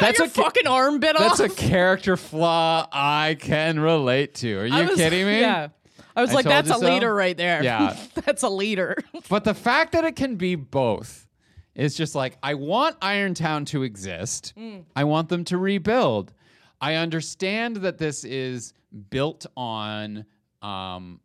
[0.00, 1.38] that's a fucking arm bit that's off.
[1.38, 4.58] That's a character flaw I can relate to.
[4.60, 5.40] Are you was- kidding me?
[5.40, 5.68] Yeah.
[6.16, 6.78] I was I like, that's a so?
[6.80, 7.62] leader right there.
[7.62, 7.96] Yeah.
[8.14, 8.96] that's a leader.
[9.28, 11.26] But the fact that it can be both
[11.74, 14.52] is just like I want Irontown to exist.
[14.58, 14.84] Mm.
[14.96, 16.32] I want them to rebuild.
[16.80, 18.72] I understand that this is
[19.10, 20.24] built on
[20.62, 21.20] um,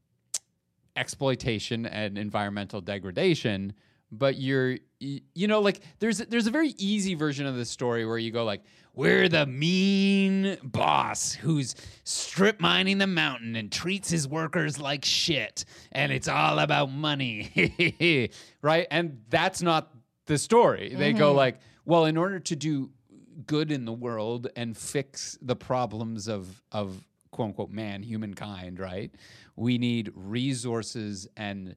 [0.95, 3.73] exploitation and environmental degradation,
[4.17, 8.17] but you're you know like there's there's a very easy version of this story where
[8.17, 8.61] you go like
[8.95, 15.65] we're the mean boss who's strip mining the mountain and treats his workers like shit
[15.91, 18.29] and it's all about money.
[18.61, 18.87] Right?
[18.91, 19.91] And that's not
[20.25, 20.93] the story.
[20.95, 21.37] They go mm-hmm.
[21.37, 22.91] like well in order to do
[23.45, 29.11] good in the world and fix the problems of of quote unquote man humankind right
[29.55, 31.75] we need resources and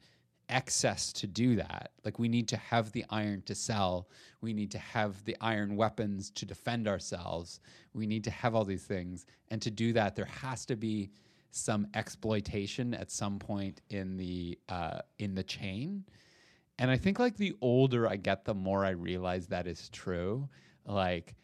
[0.49, 4.09] excess to do that like we need to have the iron to sell
[4.41, 7.61] we need to have the iron weapons to defend ourselves
[7.95, 11.11] we need to have all these things and to do that there has to be
[11.51, 16.05] some exploitation at some point in the uh, in the chain
[16.79, 20.49] and I think like the older I get, the more I realize that is true.
[20.85, 21.35] Like,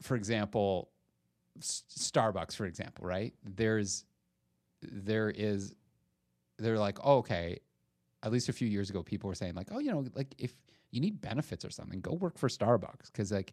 [0.00, 0.90] for example,
[1.58, 3.34] S- Starbucks, for example, right?
[3.44, 4.04] There's,
[4.80, 5.74] there is,
[6.58, 7.58] they're like, oh, okay.
[8.24, 10.54] At least a few years ago, people were saying like, oh, you know, like if
[10.90, 13.52] you need benefits or something, go work for Starbucks because like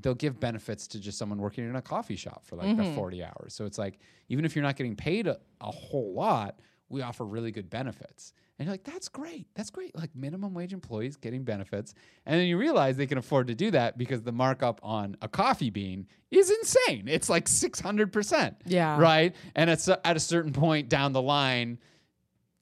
[0.00, 2.94] they'll give benefits to just someone working in a coffee shop for like the mm-hmm.
[2.94, 3.54] 40 hours.
[3.54, 7.24] So it's like even if you're not getting paid a, a whole lot, we offer
[7.24, 8.32] really good benefits.
[8.58, 9.46] And you're like, that's great.
[9.54, 9.96] That's great.
[9.96, 11.94] Like minimum wage employees getting benefits.
[12.26, 15.28] And then you realize they can afford to do that because the markup on a
[15.28, 17.08] coffee bean is insane.
[17.08, 18.54] It's like 600%.
[18.66, 18.98] Yeah.
[18.98, 19.34] Right.
[19.56, 21.78] And it's at a certain point down the line,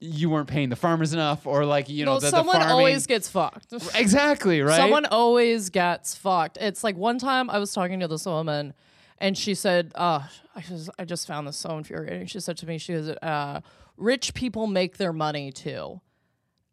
[0.01, 2.71] you weren't paying the farmers enough or like, you know, no, the, the someone farming.
[2.71, 3.71] always gets fucked.
[3.95, 4.61] Exactly.
[4.61, 4.75] Right.
[4.75, 6.57] Someone always gets fucked.
[6.59, 8.73] It's like one time I was talking to this woman
[9.19, 10.23] and she said, uh,
[10.55, 12.25] I just, I just found this so infuriating.
[12.25, 13.61] She said to me, she was, uh,
[13.95, 16.01] rich people make their money too.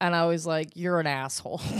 [0.00, 1.60] And I was like, you're an asshole.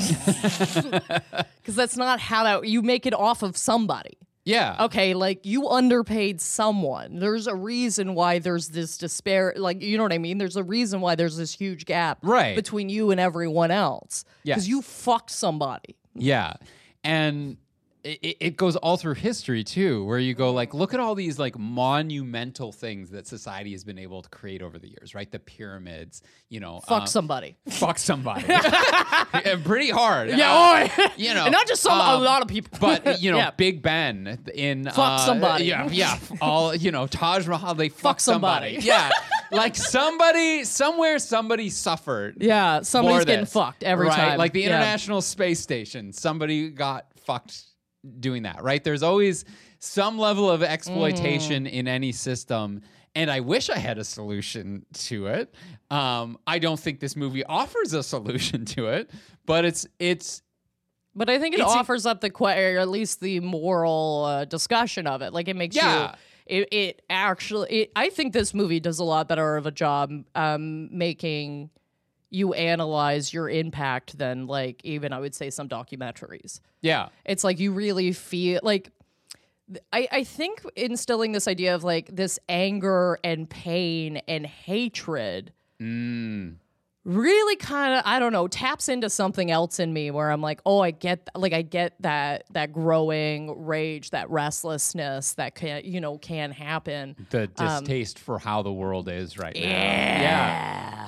[1.68, 4.16] Because that's not how that, you make it off of somebody.
[4.44, 4.76] Yeah.
[4.86, 7.18] Okay, like you underpaid someone.
[7.18, 9.52] There's a reason why there's this despair.
[9.56, 10.38] Like, you know what I mean?
[10.38, 12.56] There's a reason why there's this huge gap Right.
[12.56, 14.24] between you and everyone else.
[14.44, 14.56] Yes.
[14.56, 15.96] Because you fucked somebody.
[16.14, 16.54] Yeah.
[17.04, 17.58] And
[18.04, 21.38] it, it goes all through history too, where you go like, look at all these
[21.38, 25.30] like monumental things that society has been able to create over the years, right?
[25.30, 27.56] The pyramids, you know, Fuck um, somebody.
[27.68, 28.44] fuck somebody,
[29.64, 30.30] pretty hard.
[30.30, 32.78] Yeah, Uh, you know, and not just some, um, a lot of people.
[32.80, 33.50] but you know, Yeah.
[33.50, 35.64] Big Ben in Fuck uh, somebody.
[35.64, 36.18] Yeah, yeah.
[36.40, 37.74] All you know, Taj Mahal.
[37.74, 38.80] They fuck, somebody.
[38.80, 38.86] somebody.
[38.86, 39.10] yeah,
[39.50, 42.36] like somebody somewhere somebody suffered.
[42.40, 44.16] yeah, somebody's getting this, fucked every right?
[44.16, 44.38] time.
[44.38, 44.66] Like the Yeah.
[44.68, 47.62] International Space Station, somebody got fucked
[48.20, 48.82] doing that, right?
[48.82, 49.44] There's always
[49.78, 51.70] some level of exploitation Mm.
[51.72, 52.82] in any system.
[53.14, 55.54] And I wish I had a solution to it.
[55.90, 59.10] Um, I don't think this movie offers a solution to it,
[59.46, 60.42] but it's it's
[61.14, 64.44] But I think it It's offers up the que- or at least the moral uh,
[64.44, 65.32] discussion of it.
[65.32, 66.10] Like it makes Yeah.
[66.12, 66.58] you.
[66.60, 67.68] It, it actually.
[67.82, 71.70] It, I think this movie does a lot better of a job um, making
[72.30, 76.60] you analyze your impact than like even I would say some documentaries.
[76.82, 77.08] yeah.
[77.24, 78.90] It's like you really feel like.
[79.92, 86.54] I, I think instilling this idea of like this anger and pain and hatred Mm.
[87.04, 90.60] really kind of I don't know taps into something else in me where I'm like
[90.66, 96.00] oh I get like I get that that growing rage that restlessness that can you
[96.00, 99.60] know can happen The distaste for how the world is right now.
[99.60, 101.07] yeah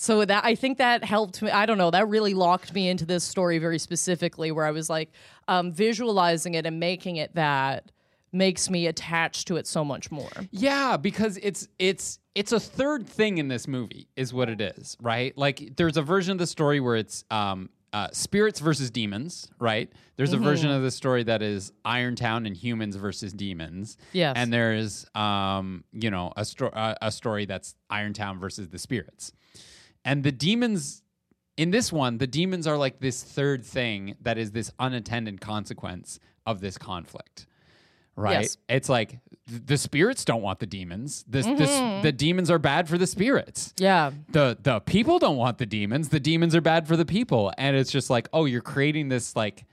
[0.00, 3.04] so that I think that helped me I don't know that really locked me into
[3.04, 5.10] this story very specifically where I was like
[5.48, 7.90] um, visualizing it and making it that
[8.32, 13.06] makes me attached to it so much more Yeah, because it's it's it's a third
[13.08, 15.36] thing in this movie, is what it is, right?
[15.36, 19.90] Like there's a version of the story where it's um, uh, spirits versus demons, right?
[20.16, 23.96] There's a version of the story that is Irontown and humans versus demons.
[24.12, 24.34] Yes.
[24.36, 29.32] and there's um, you know a sto- uh, a story that's Irontown versus the spirits,
[30.08, 31.02] and the demons.
[31.56, 36.20] In this one, the demons are like this third thing that is this unintended consequence
[36.46, 37.46] of this conflict
[38.18, 38.42] right?
[38.42, 38.58] Yes.
[38.68, 41.24] It's like th- the spirits don't want the demons.
[41.28, 42.02] This, this, mm-hmm.
[42.02, 43.72] the demons are bad for the spirits.
[43.78, 46.08] yeah The the people don't want the demons.
[46.08, 47.52] The demons are bad for the people.
[47.56, 49.64] And it's just like, oh, you're creating this like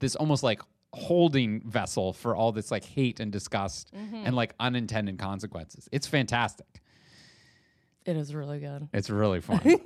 [0.00, 0.60] this almost like
[0.92, 4.22] holding vessel for all this like hate and disgust mm-hmm.
[4.26, 5.88] and like unintended consequences.
[5.92, 6.82] It's fantastic.
[8.06, 9.60] It is really good It's really fun.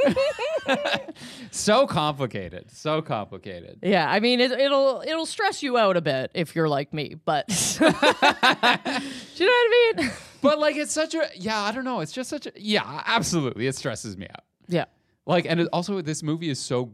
[1.51, 2.71] so complicated.
[2.71, 3.79] So complicated.
[3.83, 7.17] Yeah, I mean it, it'll it'll stress you out a bit if you're like me,
[7.25, 10.11] but do you know what I mean?
[10.43, 12.01] But like it's such a yeah, I don't know.
[12.01, 13.67] It's just such a yeah, absolutely.
[13.67, 14.45] It stresses me out.
[14.69, 14.85] Yeah.
[15.27, 16.93] Like, and it, also this movie is so,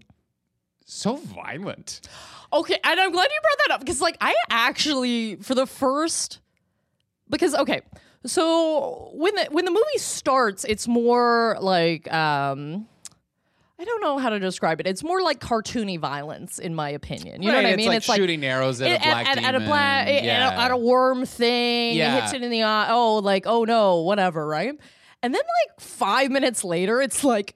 [0.84, 2.08] so violent.
[2.52, 6.40] Okay, and I'm glad you brought that up because like I actually for the first
[7.28, 7.82] because okay,
[8.24, 12.86] so when the when the movie starts, it's more like um
[13.78, 14.86] I don't know how to describe it.
[14.86, 17.42] It's more like cartoony violence, in my opinion.
[17.42, 17.88] You know Right, what I it's mean?
[17.88, 19.68] like it's like shooting arrows at, at, a black at, at a demon.
[19.68, 21.92] black at, a, at a worm thing.
[21.92, 22.20] It Yeah.
[22.22, 22.86] hits it in the eye.
[22.90, 24.74] Oh, like oh no, whatever, right?
[25.22, 27.54] And then like five minutes later, it's like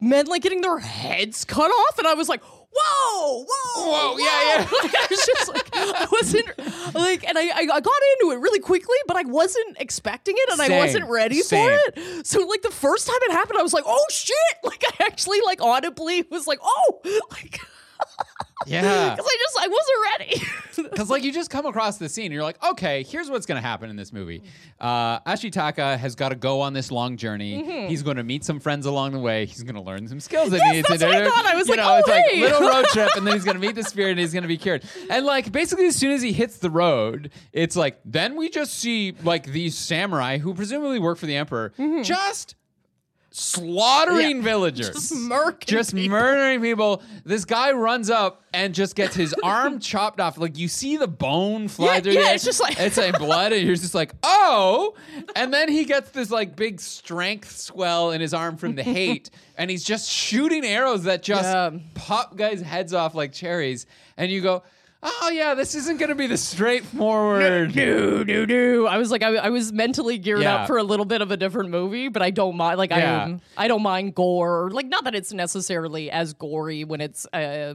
[0.00, 4.24] men like getting their heads cut off, and I was like, whoa, whoa, Whoa, yeah,
[4.24, 4.58] yeah.
[4.82, 8.40] Like, I was just like, I wasn't like, and I, I I got into it
[8.40, 11.68] really quickly, but I wasn't expecting it, and I wasn't ready same.
[11.94, 12.26] for it.
[12.26, 14.34] So like the first time it happened, I was like, oh shit!
[14.64, 17.00] Like I actually like audibly was like, oh,
[17.30, 17.60] like.
[18.66, 19.14] Yeah.
[19.14, 20.46] Because I just I wasn't ready.
[20.78, 23.60] Because like you just come across the scene, and you're like, okay, here's what's gonna
[23.60, 24.44] happen in this movie.
[24.80, 27.88] Uh, Ashitaka has got to go on this long journey.
[27.88, 29.44] He's going to meet some friends along the way.
[29.44, 31.30] He's going to learn some skills that he needs that's to what I do.
[31.30, 31.46] thought.
[31.46, 32.40] I was you like, know, oh, it's like hey.
[32.40, 34.48] little road trip, and then he's going to meet the spirit, and he's going to
[34.48, 34.84] be cured.
[35.10, 38.74] And like basically, as soon as he hits the road, it's like then we just
[38.74, 42.54] see like these samurai who presumably work for the emperor just
[43.38, 46.18] slaughtering villagers, Just murking just people.
[46.18, 47.02] murdering people.
[47.24, 50.38] This guy runs up and just gets his arm chopped off.
[50.38, 52.12] Like you see the bone fly Yeah, through.
[52.12, 54.94] yeah, the it's just like- it's like blood, and you're just like, oh.
[55.36, 59.30] And then he gets this like big strength swell in his arm from the hate,
[59.56, 61.70] and he's just shooting arrows that just Yeah.
[61.94, 63.86] pop guys' heads off like cherries.
[64.16, 64.62] And you go,
[65.02, 67.74] oh yeah, this isn't gonna be the straightforward.
[67.76, 68.86] no, no, no.
[68.86, 70.56] I was like, I, I was mentally geared Yeah.
[70.56, 72.78] up for a little bit of a different movie, but I don't mind.
[72.78, 73.36] Like, Yeah.
[73.56, 74.70] I, I don't mind gore.
[74.72, 77.74] Like, not that it's necessarily as gory when it's uh,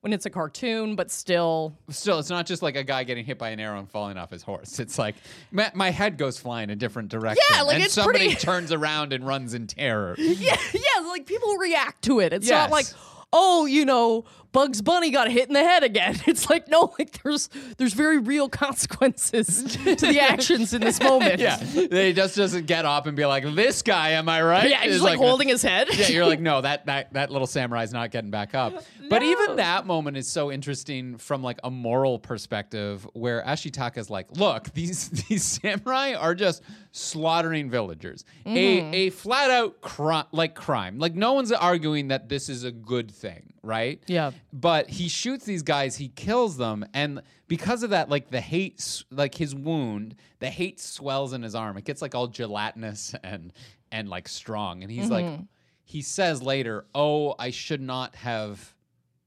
[0.00, 3.38] when it's a cartoon, but still, Still, it's not just like a guy getting hit
[3.38, 4.78] by an arrow and falling off his horse.
[4.78, 5.14] It's like
[5.50, 7.42] my, my head goes flying a different direction.
[7.50, 10.14] Yeah, like, and it's somebody pretty- turns around and runs in terror.
[10.18, 11.06] yeah, yeah.
[11.08, 12.34] Like people react to it.
[12.34, 12.84] It's not like,
[13.32, 16.18] oh, you know, Bugs Bunny got hit in the head again.
[16.26, 21.40] It's like no, like there's there's very real consequences to the actions in this moment.
[21.40, 24.82] yeah, he just doesn't get up and be like, "This guy, am I right?" yeah,
[24.82, 25.88] he's Is like, holding his head.
[25.92, 28.82] yeah, you're like, no, that that that little samurai's not getting back up.
[29.10, 34.28] But even that moment is so interesting from like a moral perspective, where Ashitaka's like,
[34.36, 36.62] look, these these samurai are just
[36.92, 38.56] slaughtering villagers, Mm-hmm.
[38.94, 40.98] a a flat out crime, like crime.
[40.98, 44.02] Like no one's arguing that this is a good thing, right?
[44.06, 44.32] Yeah.
[44.52, 49.04] But he shoots these guys, he kills them, and because of that, like the hate,
[49.10, 51.76] like his wound, the hate swells in his arm.
[51.76, 53.52] It gets like all gelatinous and
[53.90, 55.42] and like strong, and he's like, mm-hmm.
[55.84, 58.74] he says later, "Oh, I should not have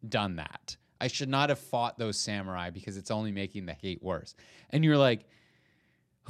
[0.08, 0.78] done that.
[1.00, 4.36] I should not have fought those samurai because it's only making the hate worse."
[4.70, 5.26] And you're like.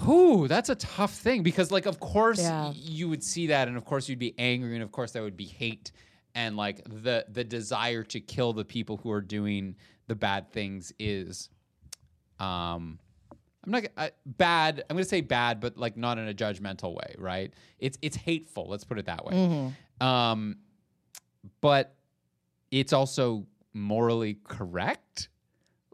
[0.06, 2.66] Whew, that's a tough thing because, like, of course Yeah.
[2.66, 5.24] y- you would see that, and of course you'd be angry, and of course that
[5.24, 5.92] would be hate,
[6.38, 9.76] and like the the desire to kill the people who are doing
[10.06, 11.50] the bad things is,
[12.40, 13.00] um,
[13.66, 14.84] I'm not I, bad.
[14.88, 17.52] I'm gonna say bad, but like not in a judgmental way, right?
[17.80, 18.68] It's it's hateful.
[18.70, 19.34] Let's put it that way.
[20.00, 20.58] Um,
[21.60, 21.96] but
[22.70, 25.30] it's also morally correct.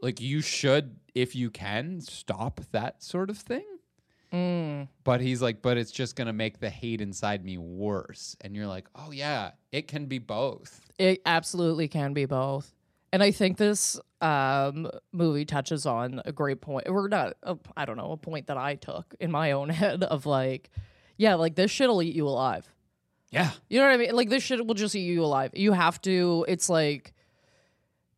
[0.01, 3.65] Like you should, if you can, stop that sort of thing.
[5.03, 8.35] But he's like, but it's just gonna make the hate inside me worse.
[8.41, 10.81] And you're like, oh yeah, it can be both.
[10.97, 12.73] It absolutely can be both.
[13.11, 17.85] And I think this um, movie touches on a great point, or not, I I
[17.85, 20.71] don't know, a point that I took in my own head of like,
[21.17, 22.67] yeah, like this shit will eat you alive.
[23.29, 23.51] Yeah.
[23.69, 24.15] You know what I mean?
[24.15, 25.51] Like this shit will just eat you alive.
[25.53, 26.45] You have to.
[26.47, 27.13] It's like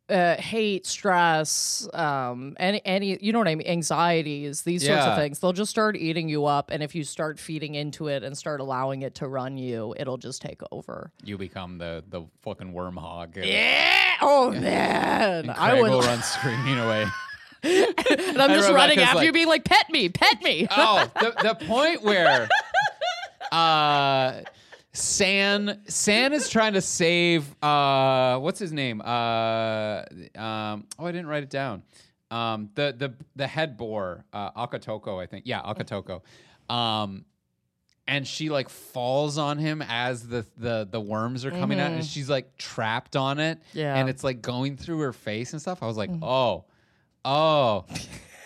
[0.08, 3.18] uh, hate, stress, um, any any.
[3.20, 3.66] You know what I mean?
[3.66, 5.40] Anxieties, these sorts of things.
[5.40, 8.60] They'll just start eating you up, and if you start feeding into it and start
[8.60, 11.10] allowing it to run you, it'll just take over.
[11.24, 13.36] You become the the fucking worm hog.
[13.36, 14.14] And, Yeah.
[14.22, 15.90] Oh man, and I would.
[15.90, 17.06] will run screaming away.
[17.62, 21.34] and I'm just running after like- you, being like, "Pet me, pet me." oh, the,
[21.42, 22.48] the point where
[23.52, 24.40] uh
[24.96, 29.00] San San is trying to save uh what's his name?
[29.02, 30.02] Uh
[30.36, 31.82] um oh I didn't write it down.
[32.30, 35.44] Um the the the head boar, uh Akatoko, I think.
[35.46, 36.22] Yeah, Akatoko.
[36.72, 37.24] Um
[38.08, 42.04] and she like falls on him as the the the worms are coming out and
[42.04, 43.96] she's like trapped on it Yeah.
[43.96, 45.82] and it's like going through her face and stuff.
[45.82, 46.64] I was like, "Oh.
[47.24, 47.84] Oh."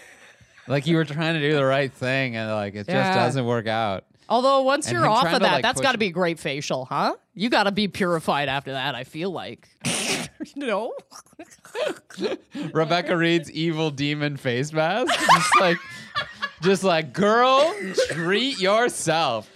[0.66, 3.14] like you were trying to do the right thing and like it just Yeah.
[3.14, 4.04] doesn't work out.
[4.30, 7.16] Although once And you're off of that, like, that's got to be great facial, huh?
[7.34, 8.94] You got to be purified after that.
[8.94, 9.68] I feel like,
[10.54, 10.92] you know.
[12.72, 15.12] Rebecca Reed's evil demon face mask.
[15.18, 15.78] Just like,
[16.62, 17.74] just like, girl,
[18.10, 19.50] treat yourself.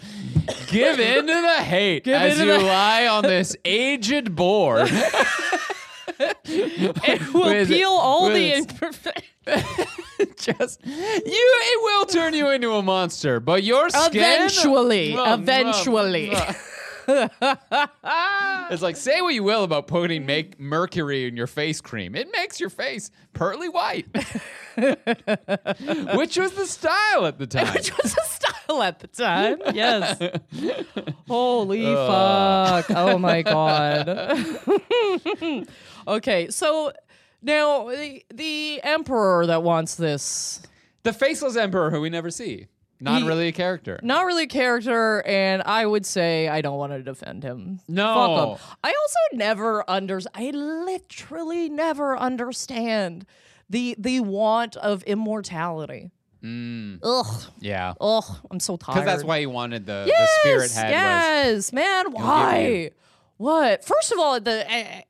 [0.66, 4.90] Give in to the hate as in you to the- lie on this aged board.
[6.46, 9.24] It will peel all the imperfections.
[10.36, 16.32] just you, it will turn you into a monster, but your skin Eventually, mwah, eventually.
[18.70, 22.14] it's like say what you will about putting make mercury in your face cream.
[22.14, 24.06] It makes your face pearly white,
[26.14, 27.74] which was the style at the time.
[27.74, 29.58] Which was the style at the time.
[29.74, 30.18] Yes.
[31.28, 32.82] Holy Uh.
[32.82, 32.90] fuck.
[32.96, 34.06] Oh my God.
[36.08, 36.92] Okay, so
[37.42, 40.62] now the, the emperor that wants this
[41.02, 42.66] The faceless emperor who we never see.
[43.00, 43.98] Not He- really a character.
[44.02, 47.80] not really a character, and I would say I don't want to defend him.
[47.88, 48.14] No.
[48.14, 48.76] Fuck him.
[48.84, 50.20] I also never under.
[50.32, 53.26] I literally never understand
[53.68, 56.12] the the want of immortality.
[56.42, 57.00] Mm.
[57.02, 57.94] Ugh, Yeah.
[58.00, 58.94] ugh, I'm so tired.
[58.94, 62.12] Because that's why he wanted the, Yes, the spirit head was yes, man.
[62.12, 62.90] Why?
[63.38, 63.84] What?
[63.84, 65.06] First of all, the at,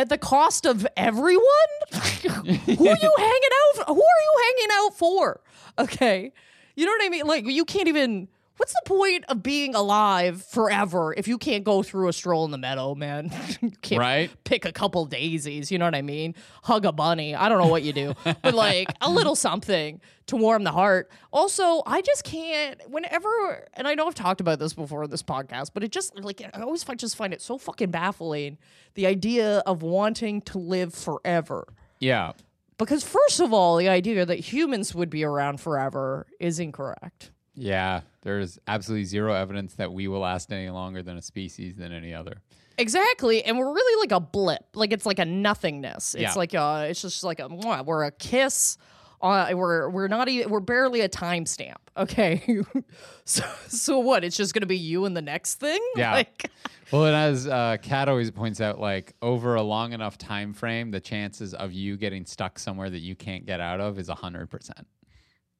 [0.00, 1.44] at the cost of everyone.
[1.92, 3.76] Who are you hanging out?
[3.76, 3.84] For?
[3.84, 5.40] Who are you hanging out for?
[5.78, 6.32] Okay,
[6.74, 7.26] you know what I mean.
[7.26, 8.28] Like you can't even.
[8.60, 12.50] What's the point of being alive forever if you can't go through a stroll in
[12.50, 13.32] the meadow, man?
[13.62, 14.30] you can't Right.
[14.44, 16.34] pick a couple daisies, you know what I mean?
[16.64, 17.34] Hug a bunny.
[17.34, 21.10] I don't know what you do, but like a little something to warm the heart.
[21.32, 25.22] Also, I just can't whenever and I know I've talked about this before in this
[25.22, 28.58] podcast, but it just like I always find, just find it so fucking baffling
[28.92, 31.66] the idea of wanting to live forever.
[31.98, 32.32] Yeah.
[32.76, 37.30] Because first of all, the idea that humans would be around forever is incorrect.
[37.62, 38.00] Yeah.
[38.22, 42.12] There's absolutely zero evidence that we will last any longer than a species than any
[42.14, 42.42] other.
[42.78, 44.64] Exactly, and we're really like a blip.
[44.74, 46.14] Like it's like a nothingness.
[46.14, 46.32] It's Yeah.
[46.34, 48.78] like a, it's just like a, we're a kiss
[49.22, 51.76] Uh, we're we're not even we're barely a timestamp.
[51.94, 52.62] Okay,
[53.26, 54.24] so so what?
[54.24, 55.78] It's just gonna be you and the next thing.
[55.96, 56.12] Yeah.
[56.14, 56.50] Like,
[56.90, 60.90] Well, and as uh, Kat always points out, like over a long enough time frame,
[60.90, 64.48] the chances of you getting stuck somewhere that you can't get out of is hundred
[64.48, 64.86] percent.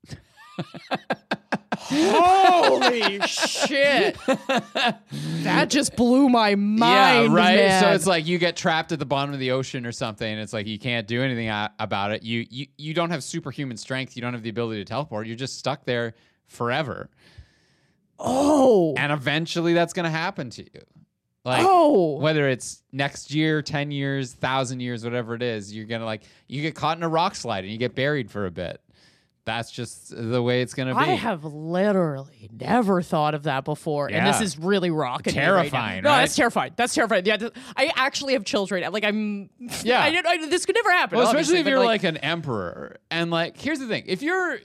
[1.81, 4.17] holy shit!
[5.43, 7.33] that just blew my mind.
[7.33, 7.57] yeah, right.
[7.57, 7.83] man.
[7.83, 10.31] So it's like you get trapped at the bottom of the ocean or something.
[10.31, 12.23] And it's like you can't do anything a- about it.
[12.23, 14.17] You you you don't have superhuman strength.
[14.17, 15.27] You don't have the ability to teleport.
[15.27, 16.15] You're just stuck there
[16.47, 17.09] forever.
[18.19, 20.81] oh And eventually, that's going to happen to you.
[21.43, 26.01] Like oh whether it's next year, 10 years, 1000 years, whatever it is, you're going
[26.01, 28.51] to like you get caught in a rock slide and you get buried for a
[28.51, 28.79] bit.
[29.51, 31.01] That's just the way it's going to be.
[31.01, 35.33] I have literally never thought of that before, and this is really rocking.
[35.33, 36.11] Terrifying, right now.
[36.11, 36.21] No, right?
[36.21, 36.73] that's terrifying.
[36.77, 37.27] That's terrifying.
[37.27, 38.91] Yeah, th- I actually have children.
[38.93, 39.51] Like I'm.
[39.83, 40.03] Yeah.
[40.03, 41.19] I, I, this could never happen.
[41.19, 42.99] Well, especially if you're like, an emperor.
[43.11, 44.59] And like, here's the thing: if you're,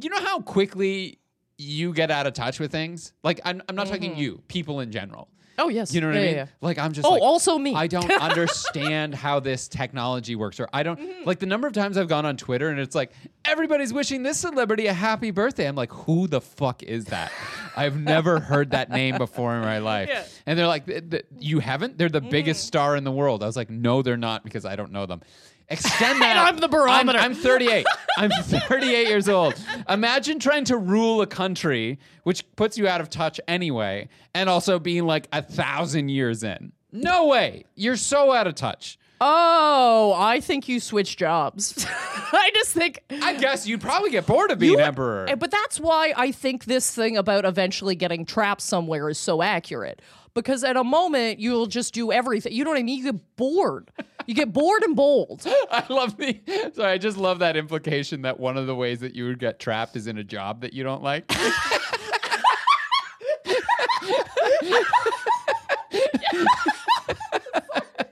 [0.00, 1.18] you know how quickly
[1.58, 3.12] you get out of touch with things.
[3.22, 4.20] Like, I'm, I'm not talking mm-hmm.
[4.20, 5.28] you, people in general.
[5.58, 6.34] Oh yes, You know what yeah, I mean?
[6.36, 6.46] yeah.
[6.60, 7.74] Like, I'm just Oh, like, also me.
[7.74, 8.10] I don't
[8.48, 11.24] understand how this technology works, or I don't Mm-hmm.
[11.26, 13.12] like the number of times I've gone on Twitter and it's like
[13.44, 15.66] everybody's wishing this celebrity a happy birthday.
[15.66, 17.32] I'm like, who the fuck is that?
[17.76, 20.08] I've never heard that name before in my life.
[20.08, 20.20] Yeah.
[20.22, 20.30] Mm-hmm.
[20.46, 21.98] And they're like, "Th- th- you haven't?
[21.98, 23.42] They're the biggest star in the world.
[23.42, 25.22] I was like, no, they're not because I don't know them.
[25.68, 26.36] Extend that.
[26.36, 27.18] I'm the barometer.
[27.18, 27.86] I'm, I'm 38.
[28.18, 29.54] I'm 38 years old.
[29.88, 34.78] Imagine trying to rule a country, which puts you out of touch anyway, and also
[34.78, 36.72] being like a thousand years in.
[36.92, 37.64] No way.
[37.74, 38.98] You're so out of touch.
[39.20, 41.86] Oh, I think you switched jobs.
[41.88, 43.00] I just think.
[43.10, 45.26] I guess you'd probably get bored of being You- emperor.
[45.28, 49.40] Eh, But that's why I think this thing about eventually getting trapped somewhere is so
[49.40, 50.02] accurate.
[50.34, 52.52] Because at a moment you'll just do everything.
[52.52, 52.98] You know what I mean?
[52.98, 53.90] You get bored.
[54.26, 55.46] You get bored and bold.
[55.70, 56.40] I love the.
[56.74, 59.58] Sorry, I just love that implication that one of the ways that you would get
[59.58, 61.30] trapped is in a job that you don't like.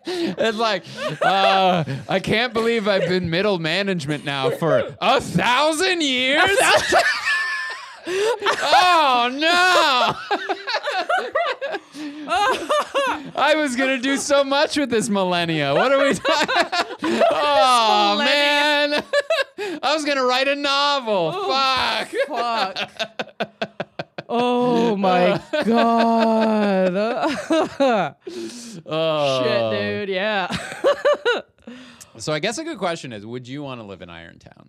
[0.04, 0.84] It's like,
[1.22, 6.50] uh, I can't believe I've been middle management now for a thousand years.
[8.06, 10.14] Oh no!
[13.36, 15.74] I was gonna do so much with this millennia.
[15.74, 17.22] What are we talking?
[17.30, 19.04] oh man!
[19.82, 21.32] I was gonna write a novel.
[21.48, 22.08] Fuck.
[22.28, 22.90] Fuck.
[24.34, 26.96] Oh my god.
[28.86, 29.42] Oh.
[29.42, 30.08] Shit, dude.
[30.08, 30.48] Yeah.
[32.16, 34.68] So I guess a good question is: Would you want to live in Irontown?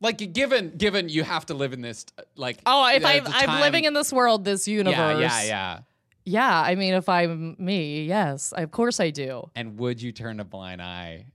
[0.00, 3.60] Like, given given you have to live in this, like, Oh, if uh, I'm, I'm
[3.60, 5.20] living in this world, this universe.
[5.20, 5.78] yeah, yeah, yeah.
[6.24, 9.50] Yeah, I mean, if I'm me, yes, of course I do.
[9.56, 11.26] And would you turn a blind eye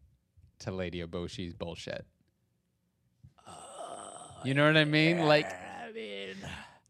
[0.60, 2.06] to Lady Eboshi's bullshit?
[4.44, 5.26] You know what I mean?
[5.26, 6.36] Like, I mean,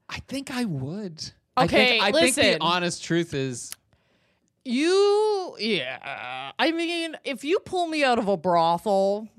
[0.10, 1.24] I think I would.
[1.58, 2.44] Okay, I think, I think listen.
[2.44, 3.72] the honest truth is,
[4.66, 6.52] you, yeah.
[6.60, 9.30] I mean, if you pull me out of a brothel,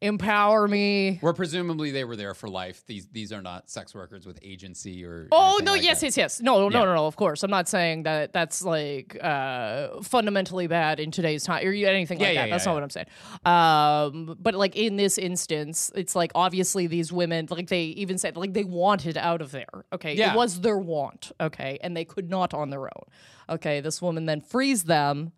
[0.00, 1.16] empower me.
[1.20, 2.84] where presumably they were there for life.
[2.86, 5.28] These these are not sex workers with agency or.
[5.32, 5.72] Oh no!
[5.72, 6.06] like yes, that.
[6.06, 6.40] yes, yes.
[6.42, 6.84] No, no, Yeah.
[6.84, 7.06] no, no.
[7.06, 11.72] Of course, I'm not saying that that's like uh, fundamentally bad in today's time or
[11.72, 12.50] anything Yeah, like yeah, that.
[12.50, 13.06] that's not what I'm saying.
[13.44, 18.36] Um, but like in this instance, it's like obviously these women, like they even said,
[18.36, 19.84] like they wanted out of there.
[19.92, 21.32] Okay, it was their want.
[21.40, 23.04] Okay, and they could not on their own.
[23.48, 25.32] Okay, this woman then frees them.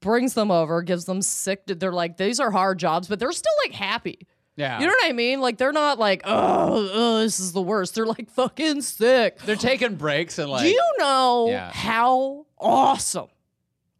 [0.00, 1.62] Brings them over, gives them sick.
[1.66, 4.26] They're like, these are hard jobs, but they're still like happy.
[4.56, 4.78] Yeah.
[4.80, 5.40] You know what I mean?
[5.40, 7.94] Like they're not like, oh, oh, this is the worst.
[7.94, 9.38] They're like fucking sick.
[9.40, 10.62] They're taking breaks and like.
[10.62, 11.70] Do you know Yeah.
[11.72, 13.28] how awesome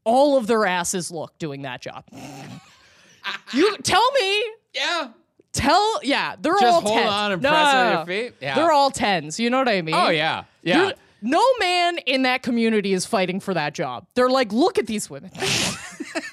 [0.05, 2.05] all of their asses look doing that job?
[3.53, 4.45] you tell me.
[4.75, 5.09] yeah.
[5.53, 7.11] Tell yeah, they're Just all hold tens.
[7.11, 8.35] on and No, press on your feet.
[8.41, 8.55] Yeah.
[8.55, 9.41] They're all tens.
[9.41, 9.95] You know what I mean?
[9.95, 10.45] Oh yeah.
[10.63, 10.79] Yeah.
[10.87, 14.07] They're- no man in that community is fighting for that job.
[14.15, 15.33] They're like, look at these women.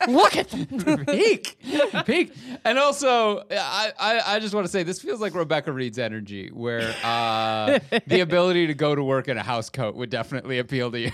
[0.07, 1.05] look at them.
[1.05, 1.57] peak,
[2.05, 2.33] peak,
[2.63, 6.49] and also I, I, I just want to say this feels like Rebecca Reed's energy,
[6.51, 10.91] where uh, the ability to go to work in a house coat would definitely appeal
[10.91, 11.11] to you.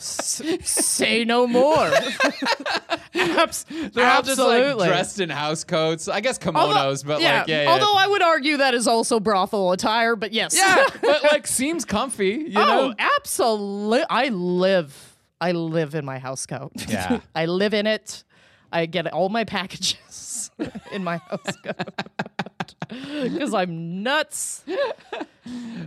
[0.00, 1.76] Say no more.
[3.14, 4.86] Abs- They're all just like absolutely.
[4.88, 6.08] dressed in house coats.
[6.08, 7.70] I guess Although- kimonos, but like yeah, yeah.
[7.70, 10.56] Although I would argue that is also brothel attire, but yes.
[10.56, 12.94] yeah, but like seems comfy, you oh, know.
[12.98, 14.04] absolutely.
[14.08, 15.07] I live.
[15.40, 16.72] I live in my house coat.
[16.88, 17.20] Yeah.
[17.34, 18.24] I live in it.
[18.72, 20.50] I get all my packages
[20.92, 22.74] in my house coat.
[23.22, 24.62] Because I'm nuts.
[24.64, 24.78] The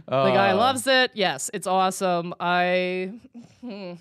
[0.07, 1.11] guy Uh, loves it.
[1.15, 2.33] Yes, it's awesome.
[2.39, 3.13] I.
[3.61, 3.93] hmm.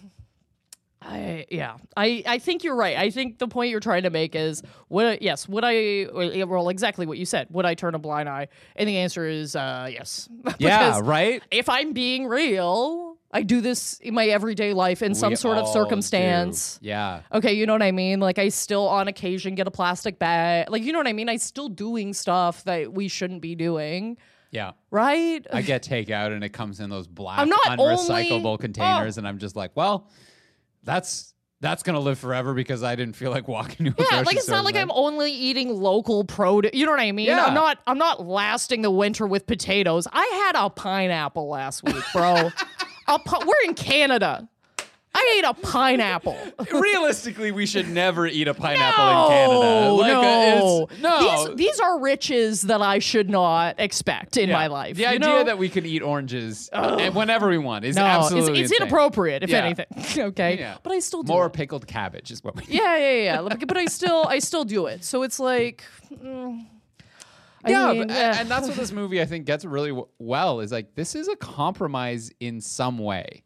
[1.03, 2.94] I yeah, I I think you're right.
[2.98, 6.09] I think the point you're trying to make is would I, yes, would I
[6.44, 7.46] well exactly what you said.
[7.53, 8.48] Would I turn a blind eye?
[8.76, 10.28] And the answer is uh, yes.
[10.59, 11.42] Yeah, right.
[11.51, 15.57] If I'm being real, I do this in my everyday life in some We sort
[15.59, 16.78] of circumstance.
[16.83, 16.89] do.
[16.89, 17.22] Yeah.
[17.33, 18.18] Okay, you know what I mean?
[18.20, 20.68] Like I still on occasion get a plastic bag.
[20.70, 21.28] Like you know what I mean?
[21.28, 24.16] I still doing stuff that we shouldn't be doing,
[24.51, 24.72] Yeah.
[24.91, 25.47] right?
[25.53, 28.57] I get takeout and it comes in those black unrecyclable only- oh.
[28.59, 30.09] containers, and I'm just like, well,
[30.83, 34.37] that's that's gonna live forever because I didn't feel like walking to a Yeah, like
[34.39, 34.76] it's not like.
[34.76, 36.70] I'm only eating local produce.
[36.72, 37.26] You know what I mean?
[37.26, 37.45] Yeah.
[37.45, 40.09] I'm not I'm not lasting the winter with potatoes.
[40.11, 42.49] I had a pineapple last week, bro.
[43.11, 44.49] a pi- we're in Canada.
[45.13, 46.37] I ate a pineapple.
[46.73, 49.93] Realistically, we should never eat a pineapple no, in Canada.
[49.93, 51.47] Like, uh, no, it's- no.
[51.49, 54.55] These, these are riches that I should not expect in Yeah.
[54.55, 54.97] my life.
[54.97, 55.45] The idea know?
[55.45, 58.87] that we can eat oranges and whenever we want is no, absolutely it's insane.
[58.87, 59.65] inappropriate, if Yeah.
[59.65, 59.87] anything.
[60.29, 60.77] okay, Yeah.
[60.85, 61.55] but I still do More it.
[61.55, 62.63] pickled cabbage is what we.
[62.69, 63.57] Yeah, yeah, yeah.
[63.67, 65.05] But I still, I still do it.
[65.05, 65.83] So it's like,
[66.15, 66.67] mm,
[67.65, 68.37] I Yeah, mean, but, eh.
[68.39, 71.29] and that's what this movie I think gets really w- well is like this is
[71.29, 73.43] a compromise in some way.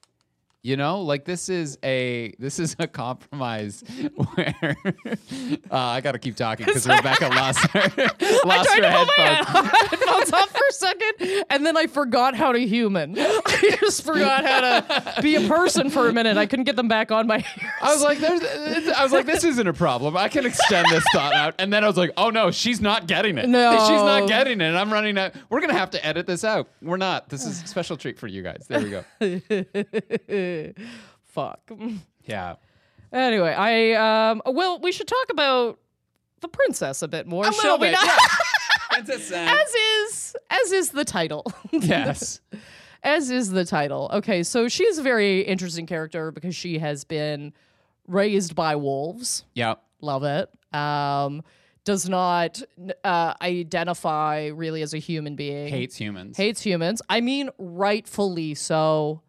[0.64, 3.84] You know, like this is a this is a compromise
[4.34, 4.76] where
[5.70, 7.80] uh, I got to keep talking because Rebecca lost her
[8.46, 9.68] lost tried her to put my headphones.
[9.90, 13.14] headphones off for a second, and then I forgot how to human.
[13.18, 16.38] I just forgot how to be a person for a minute.
[16.38, 17.44] I couldn't get them back on my.
[17.82, 18.42] I was like, "There's,"
[18.88, 20.16] I was like, "This isn't a problem.
[20.16, 23.06] I can extend this thought out." And then I was like, "Oh no, she's not
[23.06, 23.50] getting it.
[23.50, 23.72] No.
[23.72, 25.34] she's not getting it." And I'm running out.
[25.50, 26.70] We're gonna have to edit this out.
[26.80, 27.28] We're not.
[27.28, 28.64] This is a special treat for you guys.
[28.66, 29.04] There we go.
[31.24, 31.70] Fuck.
[32.24, 32.54] Yeah.
[33.12, 33.92] Anyway, I
[34.30, 34.42] um.
[34.46, 35.78] Well, we should talk about
[36.40, 37.92] the princess a bit more, A shall little we bit.
[37.92, 38.06] not?
[38.06, 38.16] yeah.
[38.90, 39.48] Princess San.
[39.48, 41.44] As is, as is the title.
[41.72, 42.40] Yes.
[43.02, 44.08] as is the title.
[44.12, 47.52] Okay, so she's a very interesting character because she has been
[48.06, 49.44] raised by wolves.
[49.54, 49.74] Yeah.
[50.00, 50.48] Love it.
[50.78, 51.42] Um,
[51.84, 52.62] does not
[53.02, 55.68] uh, identify really as a human being.
[55.68, 56.36] Hates humans.
[56.36, 57.02] Hates humans.
[57.08, 59.20] I mean, rightfully so.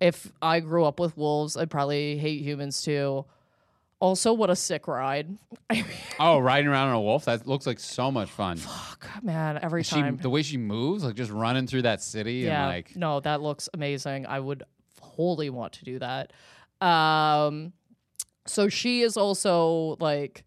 [0.00, 3.24] If I grew up with wolves, I'd probably hate humans too.
[4.00, 5.38] Also, what a sick ride.
[5.70, 5.84] I mean,
[6.20, 7.24] Oh, riding around on a wolf.
[7.24, 8.56] That looks like so much fun.
[8.58, 10.18] fuck, man, every She, time.
[10.18, 13.40] the way she moves, like just running through that city yeah, and like, no, that
[13.40, 14.26] looks amazing.
[14.26, 14.64] I would
[15.00, 16.32] wholly want to do that.
[16.86, 17.72] Um,
[18.46, 20.44] so she is also like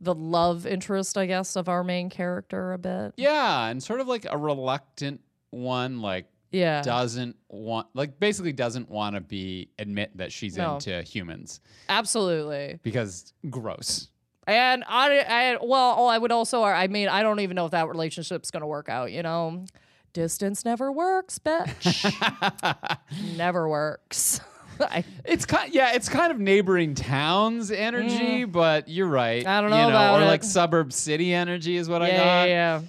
[0.00, 3.14] the love interest, I guess, of our main character a bit.
[3.16, 6.82] yeah, and sort of like a reluctant one, like Yeah.
[6.82, 10.74] doesn't want, like basically doesn't want to be admit that she's No.
[10.74, 12.78] into humans Absolutely.
[12.82, 14.08] because gross.
[14.46, 17.72] And I, I, well, oh, I would also, I mean, I don't even know if
[17.72, 19.64] that relationship's going to work out, you know?
[20.12, 22.96] Distance never works, bitch.
[23.36, 24.40] never works.
[24.80, 29.44] I, It's kind, yeah, it's kind of neighboring towns energy, but you're right.
[29.44, 29.48] Mm.
[29.48, 30.26] I don't you know about or it.
[30.26, 32.16] like suburb city energy is what I got.
[32.16, 32.80] yeah, yeah.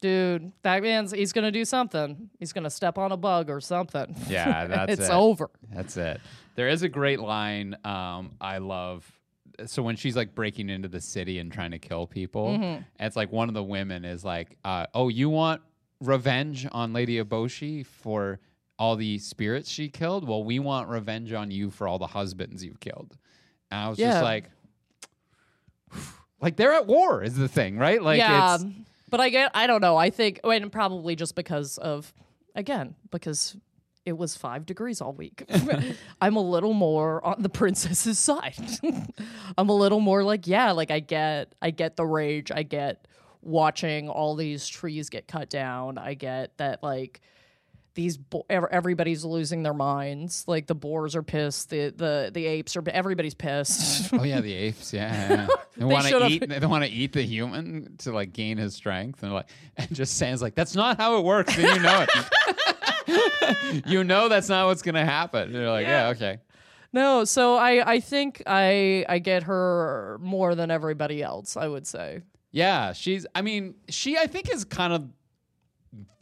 [0.00, 2.30] Dude, that man's, he's going to do something.
[2.38, 4.14] He's going to step on a bug or something.
[4.28, 5.12] Yeah, that's it's it.
[5.12, 5.50] over.
[5.74, 6.20] That's it.
[6.54, 9.10] There is a great line um, I love.
[9.66, 12.82] So when she's like breaking into the city and trying to kill people, Mm-hmm.
[13.00, 15.62] it's like one of the women is like, uh, "Oh, you want
[16.00, 18.38] revenge on Lady Eboshi for
[18.78, 20.28] all the spirits she killed?
[20.28, 23.16] Well, we want revenge on you for all the husbands you've killed."
[23.72, 24.10] And I was Yeah.
[24.12, 24.44] just like,
[26.40, 28.00] like they're at war is the thing, right?
[28.02, 28.64] Like yeah, it's
[29.10, 29.50] but I get.
[29.54, 29.96] I don't know.
[29.96, 32.12] I think, and probably just because of,
[32.54, 33.56] again, because
[34.08, 35.44] it was five degrees all week.
[36.20, 38.70] I'm a little more on the princess's side.
[39.58, 42.50] I'm a little more like, yeah, like I get, I get the rage.
[42.50, 43.06] I get
[43.42, 45.98] watching all these trees get cut down.
[45.98, 47.20] I get that like
[47.98, 50.44] these bo- everybody's losing their minds.
[50.46, 51.70] Like the boars are pissed.
[51.70, 52.84] The the the apes are.
[52.88, 54.12] Everybody's pissed.
[54.18, 54.92] Oh yeah, the apes.
[54.92, 55.46] Yeah, yeah.
[55.76, 56.48] they want to eat.
[56.48, 60.16] They want to eat the human to like gain his strength, and like, and just
[60.16, 62.06] San's like, "That's not how it works." And you know
[63.08, 63.82] it.
[63.86, 65.42] you know that's not what's gonna happen.
[65.42, 66.10] And you're like, yeah, Yeah.
[66.10, 66.38] okay.
[66.92, 71.56] No, so I I think I I get her more than everybody else.
[71.56, 72.22] I would say.
[72.52, 73.26] Yeah, she's.
[73.34, 74.16] I mean, she.
[74.16, 75.08] I think is kind of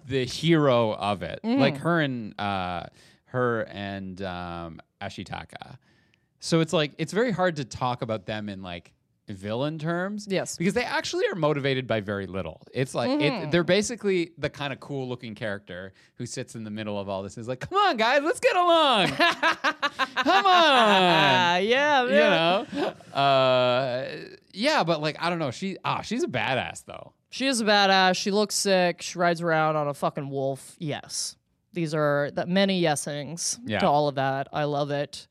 [0.06, 1.40] the hero of it.
[1.44, 1.58] Mm.
[1.58, 2.86] Like her and uh,
[3.26, 5.78] her and um, Ashitaka.
[6.40, 8.92] So it's like it's very hard to talk about them in like
[9.28, 10.28] villain terms.
[10.30, 10.56] Yes.
[10.56, 12.62] because they actually are motivated by very little.
[12.72, 13.46] It's like Mm-hmm.
[13.46, 17.08] it, they're basically the kind of cool looking character who sits in the middle of
[17.08, 17.36] all this.
[17.36, 19.08] and Is like, come on, guys, let's get along.
[19.16, 21.64] come on.
[21.64, 22.66] yeah, You know,
[23.12, 24.06] uh,
[24.52, 25.50] yeah, but like I don't know.
[25.50, 27.12] She ah, she's a badass though.
[27.36, 28.16] She is a badass.
[28.16, 29.02] She looks sick.
[29.02, 30.74] She rides around on a fucking wolf.
[30.78, 31.36] Yes.
[31.74, 33.80] These are that many yesings Yeah.
[33.80, 34.48] to all of that.
[34.54, 35.26] I love it.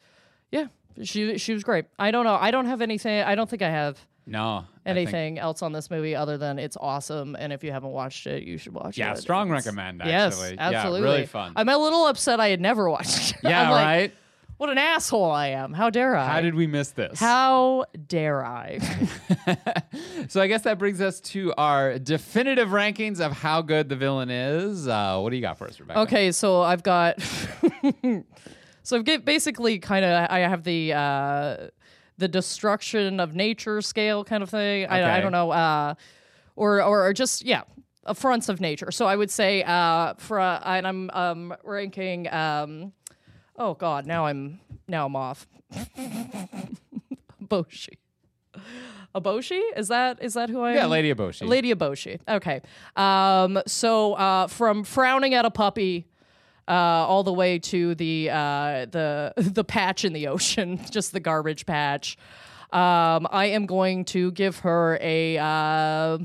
[0.52, 0.68] Yeah.
[1.04, 1.86] she she was great.
[1.98, 2.36] I don't know.
[2.36, 3.24] I don't have anything.
[3.24, 3.98] I don't think I have
[4.28, 4.66] No.
[4.86, 7.36] I think- anything else on this movie other than it's awesome.
[7.40, 9.02] And if you haven't watched it, you should watch it.
[9.02, 10.60] Yeah, strong It's- recommend, Yes, actually.
[10.60, 11.08] absolutely.
[11.10, 11.54] Yeah, really fun.
[11.56, 13.32] I'm a little upset I had never watched.
[13.32, 13.38] it.
[13.44, 14.14] yeah, like, right?
[14.58, 15.74] What an asshole I am.
[15.74, 16.28] How dare I?
[16.28, 17.20] How did we miss this?
[17.20, 18.80] How dare I?
[20.30, 24.30] so I guess that brings us to our definitive rankings of how good the villain
[24.30, 24.88] is.
[24.88, 26.00] Uh, what do you got for us, Rebecca?
[26.02, 27.22] Okay, so I've got.
[28.84, 30.28] so I've basically kind of.
[30.30, 31.58] I have the uh,
[32.18, 34.86] the destruction of nature scale kind of thing.
[34.86, 35.96] I, I don't know, uh,
[36.56, 37.64] or or just yeah,
[38.06, 38.90] affronts of nature.
[38.92, 42.32] So I would say uh, for uh, and I'm um, ranking.
[42.34, 42.94] Um,
[43.58, 45.48] oh God, now I'm now I'm off.
[47.44, 47.98] Boshi.
[49.16, 49.62] Aboshi?
[49.78, 50.76] Is that is that who I am?
[50.76, 51.48] Yeah, Lady Eboshi.
[51.48, 52.20] Lady Eboshi.
[52.28, 52.62] Okay.
[52.96, 56.08] Um, so uh, from frowning at a puppy
[56.68, 61.20] uh, all the way to the uh, the the patch in the ocean, just the
[61.20, 62.18] garbage patch.
[62.74, 66.18] Um, I am going to give her a uh,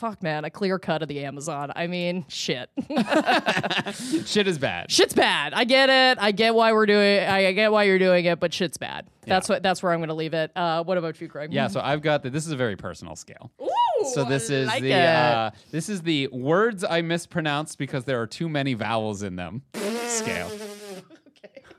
[0.00, 1.70] fuck man, a clear cut of the Amazon.
[1.76, 2.70] I mean, shit.
[4.26, 4.90] Shit is bad.
[4.90, 5.52] shit's bad.
[5.52, 6.18] I get it.
[6.20, 7.20] I get why we're doing.
[7.20, 9.06] I get why you're doing it, but shit's bad.
[9.26, 9.62] That's what.
[9.62, 10.50] That's where I'm going to leave it.
[10.56, 11.52] Uh, what about you, Craig?
[11.52, 12.30] Yeah, so I've got the.
[12.30, 13.50] This is a very personal scale.
[13.62, 18.04] Ooh, So this I is like the uh, this is the words I mispronounced because
[18.04, 19.62] there are too many vowels in them.
[20.06, 20.50] scale.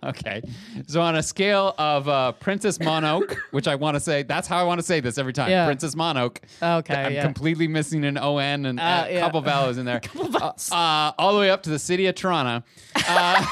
[0.11, 0.41] Okay.
[0.87, 4.57] So on a scale of uh, Princess Monoke, which I want to say, that's how
[4.57, 5.51] I want to say this every time.
[5.51, 5.65] Yeah.
[5.67, 6.37] Princess Monoke.
[6.61, 7.21] Okay, I'm yeah.
[7.23, 9.19] completely missing an O N and Uh, a yeah.
[9.19, 10.01] couple vowels in there.
[10.13, 10.71] vowels.
[10.71, 12.65] Uh, uh, all the way up to the city of Toronto.
[13.07, 13.45] Uh,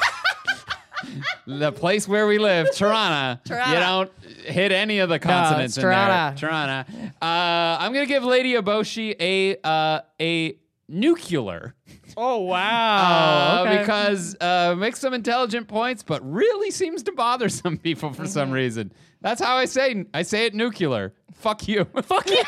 [1.46, 3.40] the place where we live, Toronto.
[3.46, 3.72] Toronto.
[3.74, 4.12] You don't
[4.46, 5.92] hit any of the consonants in there.
[5.94, 6.38] Toronto.
[6.40, 6.94] Toronto.
[7.22, 11.76] Uh, I'm gonna give Lady Oboshi a uh, a nuclear.
[12.18, 13.64] Oh wow!
[13.64, 13.78] Uh, okay.
[13.80, 18.32] because uh, makes some intelligent points, but really seems to bother some people for Mm-hmm.
[18.32, 18.92] some reason.
[19.22, 21.14] That's how I say I say it nuclear.
[21.34, 21.86] Fuck you.
[22.04, 22.44] fuck you.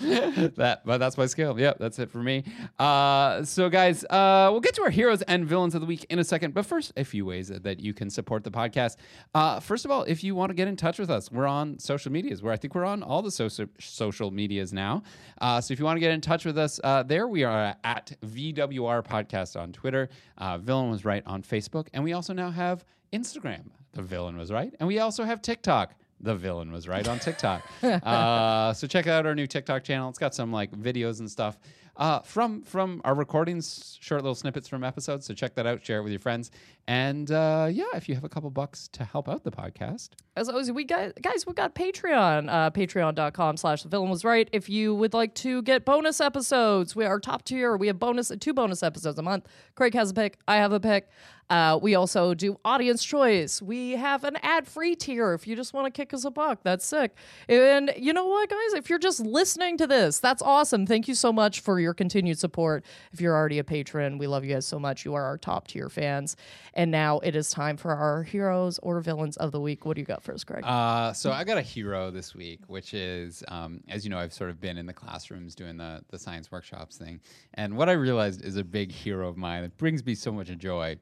[0.56, 1.58] that, but that's my scale.
[1.58, 2.42] Yep, that's it for me.
[2.78, 6.18] Uh, so, guys, uh, we'll get to our heroes and villains of the week in
[6.18, 6.54] a second.
[6.54, 8.96] But first, a few ways that you can support the podcast.
[9.34, 11.78] Uh, first of all, if you want to get in touch with us, we're on
[11.78, 12.42] social medias.
[12.42, 15.02] Where I think we're on all the social social medias now.
[15.38, 17.76] Uh, so, if you want to get in touch with us, uh, there we are
[17.84, 20.08] at VWR Podcast on Twitter.
[20.38, 23.64] Uh, Villain was right on Facebook, and we also now have Instagram.
[23.92, 27.62] The villain was right, and we also have TikTok the villain was right on TikTok.
[27.82, 30.08] uh, so check out our new TikTok channel.
[30.08, 31.58] It's got some like videos and stuff
[32.00, 35.26] uh, from from our recordings, short little snippets from episodes.
[35.26, 35.84] So check that out.
[35.84, 36.50] Share it with your friends.
[36.88, 40.48] And uh, yeah, if you have a couple bucks to help out the podcast, As
[40.48, 44.48] always, we got guys, we got Patreon, uh, patreon.com slash the villain was right.
[44.50, 47.76] If you would like to get bonus episodes, we are top tier.
[47.76, 49.46] We have bonus two bonus episodes a month.
[49.74, 51.10] Craig has a pick, I have a pick.
[51.50, 53.60] Uh, we also do audience choice.
[53.60, 56.60] We have an ad-free tier if you just want to kick us a buck.
[56.62, 57.16] That's sick.
[57.48, 58.74] And you know what, guys?
[58.74, 60.86] If you're just listening to this, that's awesome.
[60.86, 62.84] Thank you so much for your continued support.
[63.12, 65.04] If you're already a patron, we love you guys so much.
[65.04, 66.36] You are our top tier fans.
[66.74, 69.84] And now it is time for our heroes or villains of the week.
[69.84, 70.62] What do you got us, Craig?
[70.64, 74.32] Uh, so I got a hero this week, which is, um, as you know, I've
[74.32, 77.20] sort of been in the classrooms doing the the science workshops thing,
[77.54, 80.48] and what I realized is a big hero of mine that brings me so much
[80.58, 80.96] joy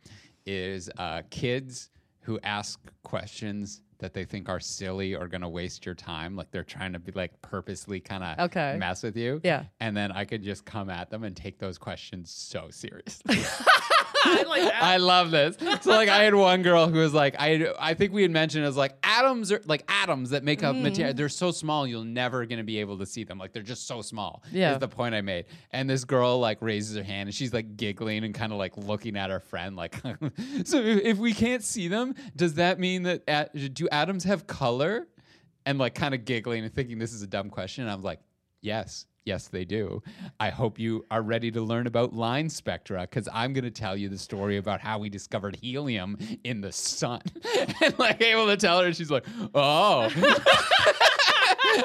[0.49, 1.90] is uh, kids
[2.20, 6.51] who ask questions that they think are silly or going to waste your time like
[6.53, 8.76] they're trying to be like purposely kind of Okay.
[8.78, 9.64] mess with you Yeah.
[9.80, 13.36] and then i could just come at them and take those questions so seriously
[14.29, 14.83] I like that.
[14.83, 15.57] I love this.
[15.83, 18.64] So like I had one girl who was like I I think we had mentioned
[18.64, 20.83] was like atoms are like atoms that make up Mm-hmm.
[20.85, 21.14] material.
[21.14, 23.39] They're so small you'll never gonna be able to see them.
[23.39, 24.43] Like they're just so small.
[24.53, 24.74] Yeah.
[24.74, 25.47] Is the point I made.
[25.72, 28.76] And this girl like raises her hand and she's like giggling and kind of like
[28.76, 29.97] looking at her friend like
[30.64, 34.47] so if, if we can't see them, does that mean that at, do atoms have
[34.47, 35.07] color?
[35.66, 37.83] And like kind of giggling and thinking this is a dumb question.
[37.85, 38.20] And I was like,
[38.62, 39.05] yes.
[39.25, 40.03] Yes, they do.
[40.41, 43.97] I hope you are ready to learn about line spectra because I'm going to tell
[43.97, 47.21] you the story about how we discovered helium in the sun.
[47.83, 50.11] and like able to tell her, and she's like, oh.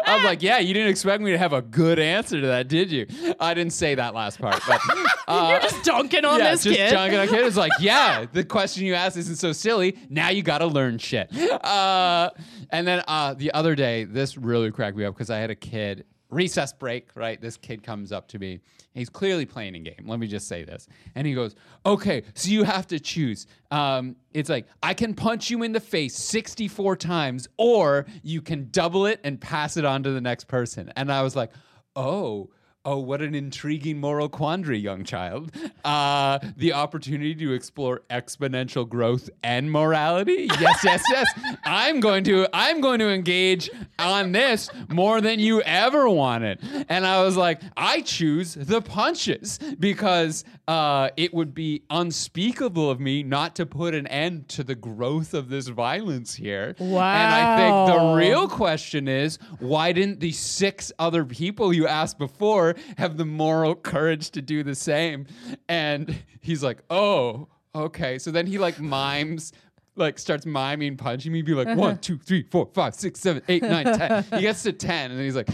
[0.05, 2.67] I was like, yeah, you didn't expect me to have a good answer to that,
[2.67, 3.05] did you?
[3.39, 4.79] I didn't say that last part, but
[5.27, 6.91] uh, You're just dunking on yeah, this just kid.
[6.91, 7.45] dunking on kid.
[7.45, 9.97] It's like, yeah, the question you asked isn't so silly.
[10.09, 11.31] Now you got to learn shit.
[11.35, 12.29] Uh,
[12.69, 15.55] and then uh, the other day, this really cracked me up because I had a
[15.55, 17.09] kid recess break.
[17.15, 18.59] Right, this kid comes up to me.
[18.93, 20.05] He's clearly playing a game.
[20.05, 21.55] Let me just say this, and he goes,
[21.85, 23.47] "Okay, so you have to choose.
[23.71, 28.69] Um, it's like I can punch you in the face 64 times, or you can
[28.71, 31.51] double it and pass it on to the next person." And I was like,
[31.95, 32.49] "Oh."
[32.85, 35.53] Oh, what an intriguing moral quandary, young child.
[35.85, 40.49] Uh, the opportunity to explore exponential growth and morality.
[40.59, 41.55] Yes, yes, yes.
[41.63, 46.59] I'm going to I'm going to engage on this more than you ever wanted.
[46.89, 52.99] And I was like, I choose the punches because uh, it would be unspeakable of
[52.99, 56.75] me not to put an end to the growth of this violence here.
[56.79, 57.13] Wow.
[57.13, 62.17] And I think the real question is why didn't the six other people you asked
[62.17, 65.27] before have the moral courage to do the same?
[65.67, 68.19] And he's like, oh, okay.
[68.19, 69.53] So then he like mimes.
[69.95, 71.79] Like starts miming, punching me, be like uh-huh.
[71.79, 74.23] one, two, three, four, five, six, seven, eight, nine, ten.
[74.33, 75.49] He gets to ten, and then he's like,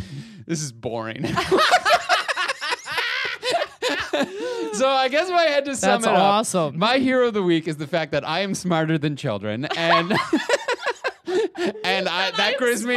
[0.47, 1.25] "This is boring."
[4.73, 6.79] so I guess if I had to sum That's it up, awesome.
[6.79, 10.13] my hero of the week is the fact that I am smarter than children, and
[11.83, 12.95] and I, that brings me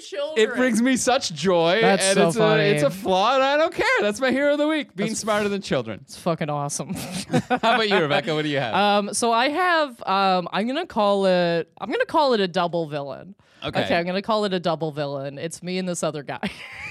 [0.00, 0.50] children.
[0.50, 2.62] it brings me such joy, That's and so it's funny.
[2.62, 3.86] a it's a flaw, and I don't care.
[4.00, 6.00] That's my hero of the week, being smarter than children.
[6.02, 6.94] It's fucking awesome.
[7.48, 8.34] How about you, Rebecca?
[8.34, 8.74] What do you have?
[8.74, 12.88] Um, so I have um, I'm gonna call it I'm gonna call it a double
[12.88, 13.34] villain.
[13.62, 13.84] Okay.
[13.84, 15.38] Okay, I'm gonna call it a double villain.
[15.38, 16.50] It's me and this other guy.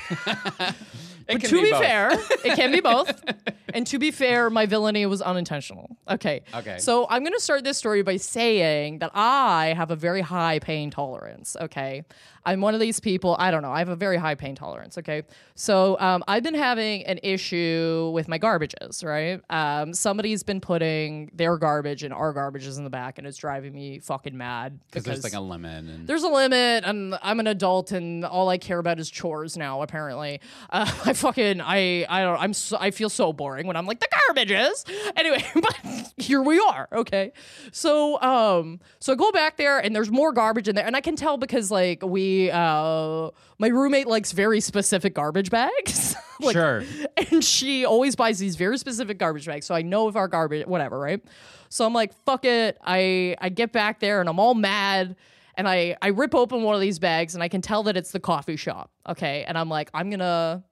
[1.30, 1.82] But to be, both.
[1.82, 2.10] fair,
[2.44, 3.24] it can be both.
[3.74, 5.96] and to be fair, my villainy was unintentional.
[6.10, 6.42] Okay.
[6.54, 6.78] Okay.
[6.80, 10.60] So I'm going to start this story by saying that I have a very high
[10.60, 11.56] pain tolerance.
[11.60, 12.04] Okay.
[12.46, 14.98] I'm one of these people, I don't know, I have a very high pain tolerance.
[14.98, 15.24] Okay.
[15.56, 19.42] So um, I've been having an issue with my garbages, right?
[19.50, 23.74] Um, somebody's been putting their garbage and our garbages in the back, and it's driving
[23.74, 24.80] me fucking mad.
[24.88, 28.50] because there's like a lemon and There's a limit, and I'm an adult, and all
[28.50, 29.82] I care about is chores now.
[29.82, 33.86] Apparently, uh, I fucking I I don't I'm so, I feel so boring when I'm
[33.86, 36.88] like the garbage is Anyway, but here we are.
[36.94, 37.34] Okay,
[37.72, 41.02] so um so I go back there, and there's more garbage in there, and I
[41.02, 46.16] can tell because like we uh my roommate likes very specific garbage bags.
[46.40, 46.84] like, sure.
[47.32, 50.66] and she always buys these very specific garbage bags so i know if our garbage
[50.68, 51.22] whatever right
[51.68, 55.18] so i'm like fuck it i i get back there and i'm all mad
[55.56, 58.12] and i i rip open one of these bags and i can tell that it's
[58.12, 60.64] the coffee shop okay and i'm like i'm gonna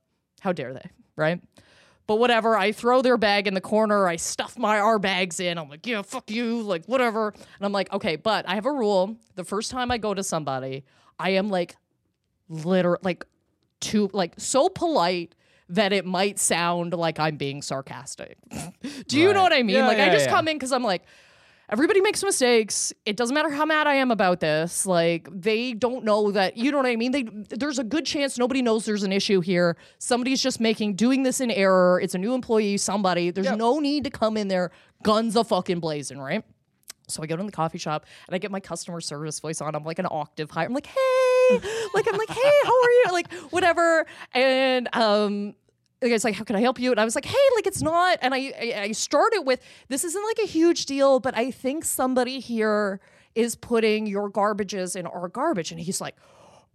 [0.47, 1.41] how dare they right
[2.07, 5.57] but whatever i throw their bag in the corner i stuff my our bags in
[5.57, 8.71] i'm like yeah fuck you like whatever and i'm like okay but i have a
[8.71, 10.85] rule the first time i go to somebody
[11.19, 11.75] i am like
[12.47, 13.25] literally like
[13.81, 15.35] too like so polite
[15.69, 18.37] that it might sound like I'm being sarcastic.
[19.07, 19.75] Do you know what I mean?
[19.75, 20.31] Yeah, like I just yeah.
[20.31, 21.03] come in because I'm like,
[21.69, 22.93] everybody makes mistakes.
[23.05, 24.85] It doesn't matter how mad I am about this.
[24.85, 26.57] Like they don't know that.
[26.57, 27.11] You know what I mean?
[27.11, 29.77] They there's a good chance nobody knows there's an issue here.
[29.99, 31.99] Somebody's just making doing this in error.
[32.01, 32.77] It's a new employee.
[32.77, 33.31] Somebody.
[33.31, 33.57] There's Yep.
[33.57, 34.71] no need to come in there
[35.03, 36.43] guns a fucking blazing, right?
[37.09, 39.75] So I go to the coffee shop and I get my customer service voice on.
[39.75, 40.65] I'm like an octave higher.
[40.65, 41.59] I'm like, hey,
[41.93, 43.05] like I'm like, hey, how are you?
[43.11, 44.05] Like whatever.
[44.33, 45.55] And um,
[45.99, 46.91] the guy's like, how can I help you?
[46.91, 48.19] And I was like, hey, like it's not.
[48.21, 51.85] And I I, I started with this isn't like a huge deal, but I think
[51.85, 52.99] somebody here
[53.35, 55.71] is putting your garbages in our garbage.
[55.71, 56.15] And he's like.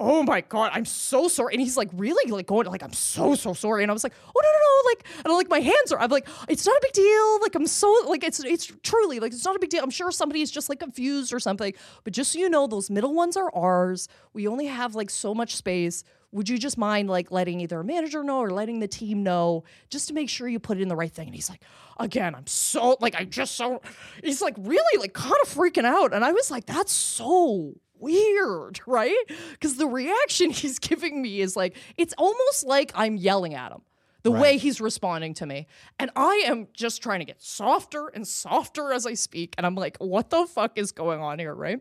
[0.01, 1.55] Oh my god, I'm so sorry.
[1.55, 3.85] And he's like, really, like going, like, I'm so so sorry.
[3.85, 6.01] And I was like, oh no no no, like, and I'm like, my hands are.
[6.01, 7.41] I'm like, it's not a big deal.
[7.41, 9.85] Like, I'm so like, it's it's truly like, it's not a big deal.
[9.85, 11.73] I'm sure somebody's just like confused or something.
[12.03, 14.09] But just so you know, those middle ones are ours.
[14.33, 16.03] We only have like so much space.
[16.33, 19.65] Would you just mind like letting either a manager know or letting the team know
[19.91, 21.29] just to make sure you put it in the right thing?
[21.29, 21.63] And he's like,
[21.99, 23.83] again, I'm so like, I'm just so.
[24.25, 28.81] He's like really like kind of freaking out, and I was like, that's so weird,
[28.87, 29.25] right?
[29.53, 33.83] Because the reaction he's giving me is like, it's almost like I'm yelling at him.
[34.25, 35.67] The way he's responding to me.
[35.99, 39.53] And I am just trying to get softer and softer as I speak.
[39.59, 41.81] And I'm like, what the fuck is going on here, right?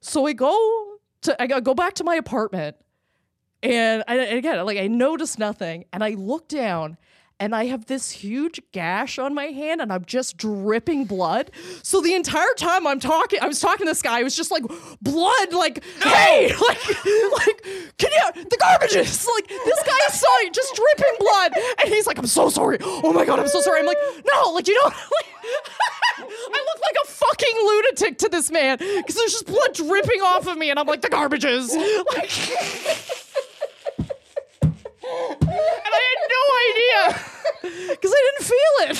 [0.00, 2.76] So I go to I go back to my apartment
[3.62, 6.96] and I, and again, like I notice nothing, and I look down,
[7.40, 11.50] and I have this huge gash on my hand, and I'm just dripping blood.
[11.82, 14.50] So the entire time I'm talking, I was talking to this guy, I was just
[14.50, 14.64] like,
[15.00, 17.62] blood, like, hey, like, like,
[17.98, 21.52] can you, the garbages, like, this guy is sorry, just dripping blood,
[21.84, 22.78] and he's like, I'm so sorry.
[22.82, 23.80] Oh my god, I'm so sorry.
[23.80, 23.98] I'm like,
[24.32, 25.26] no, like, you know, like.
[26.20, 30.46] I look like a fucking lunatic to this man because there's just blood dripping off
[30.48, 31.70] of me, and I'm like the garbages.
[32.14, 32.30] Like,
[35.40, 37.20] and I had no idea
[37.90, 38.98] because I didn't feel it.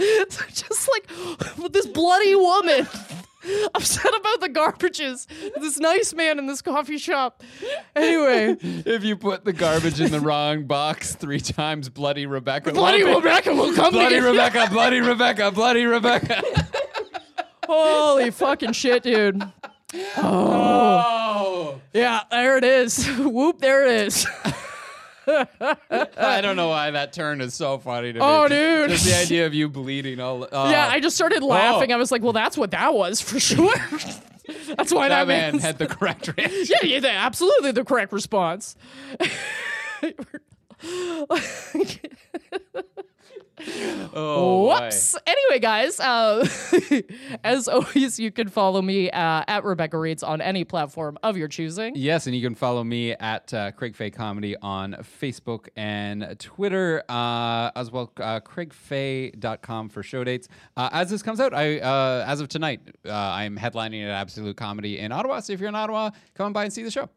[0.32, 1.10] so just like
[1.58, 2.86] with this bloody woman
[3.74, 5.26] upset about the garbages.
[5.60, 7.42] This nice man in this coffee shop.
[7.96, 12.72] Anyway, if you put the garbage in the wrong box three times, bloody Rebecca.
[12.72, 13.86] bloody won't Rebecca will come.
[13.86, 14.30] to Bloody get you.
[14.30, 16.42] Rebecca, bloody Rebecca, bloody Rebecca.
[17.66, 19.42] Holy fucking shit, dude.
[20.16, 20.18] Oh.
[20.18, 21.19] oh.
[21.92, 23.06] Yeah, there it is.
[23.18, 24.26] Whoop, there it is.
[25.26, 28.24] I don't know why that turn is so funny to me.
[28.24, 28.90] Oh, dude.
[28.90, 30.44] Just the idea of you bleeding all.
[30.44, 31.92] Uh, yeah, I just started laughing.
[31.92, 31.94] oh.
[31.94, 33.74] I was like, well, that's what that was for sure.
[34.76, 36.76] that's why that that, man had the correct reaction.
[36.82, 38.76] yeah, yeah, absolutely the correct response.
[44.14, 44.68] Oh.
[44.80, 45.16] Whoops.
[45.26, 46.46] Anyway, guys, uh,
[47.44, 51.48] as always, you can follow me uh, at Rebecca Reads on any platform of your
[51.48, 51.94] choosing.
[51.94, 57.02] Yes, and you can follow me at uh, Craig Fay Comedy on Facebook and Twitter,
[57.08, 58.12] uh, as well.
[58.16, 60.48] Uh, CraigFay.com for show dates.
[60.76, 64.56] Uh, as this comes out, I uh, as of tonight, uh, I'm headlining at Absolute
[64.56, 65.40] Comedy in Ottawa.
[65.40, 67.08] So if you're in Ottawa, come on by and see the show.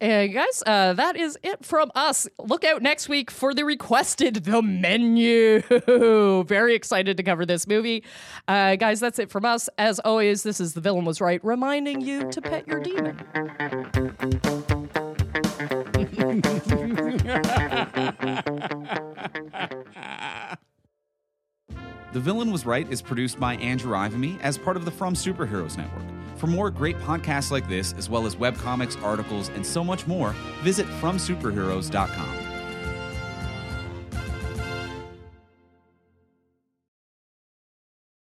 [0.00, 2.28] And guys, uh, that is it from us.
[2.38, 5.60] Look out next week for the requested The Menu.
[6.44, 8.04] Very excited to cover this movie.
[8.46, 9.68] Uh, guys, that's it from us.
[9.76, 13.18] As always, this is The Villain Was Right, reminding you to pet your demon.
[22.18, 25.76] The Villain Was Right is produced by Andrew Ivimey as part of the From Superheroes
[25.76, 26.02] Network.
[26.34, 30.30] For more great podcasts like this, as well as webcomics, articles, and so much more,
[30.64, 32.47] visit FromSuperheroes.com.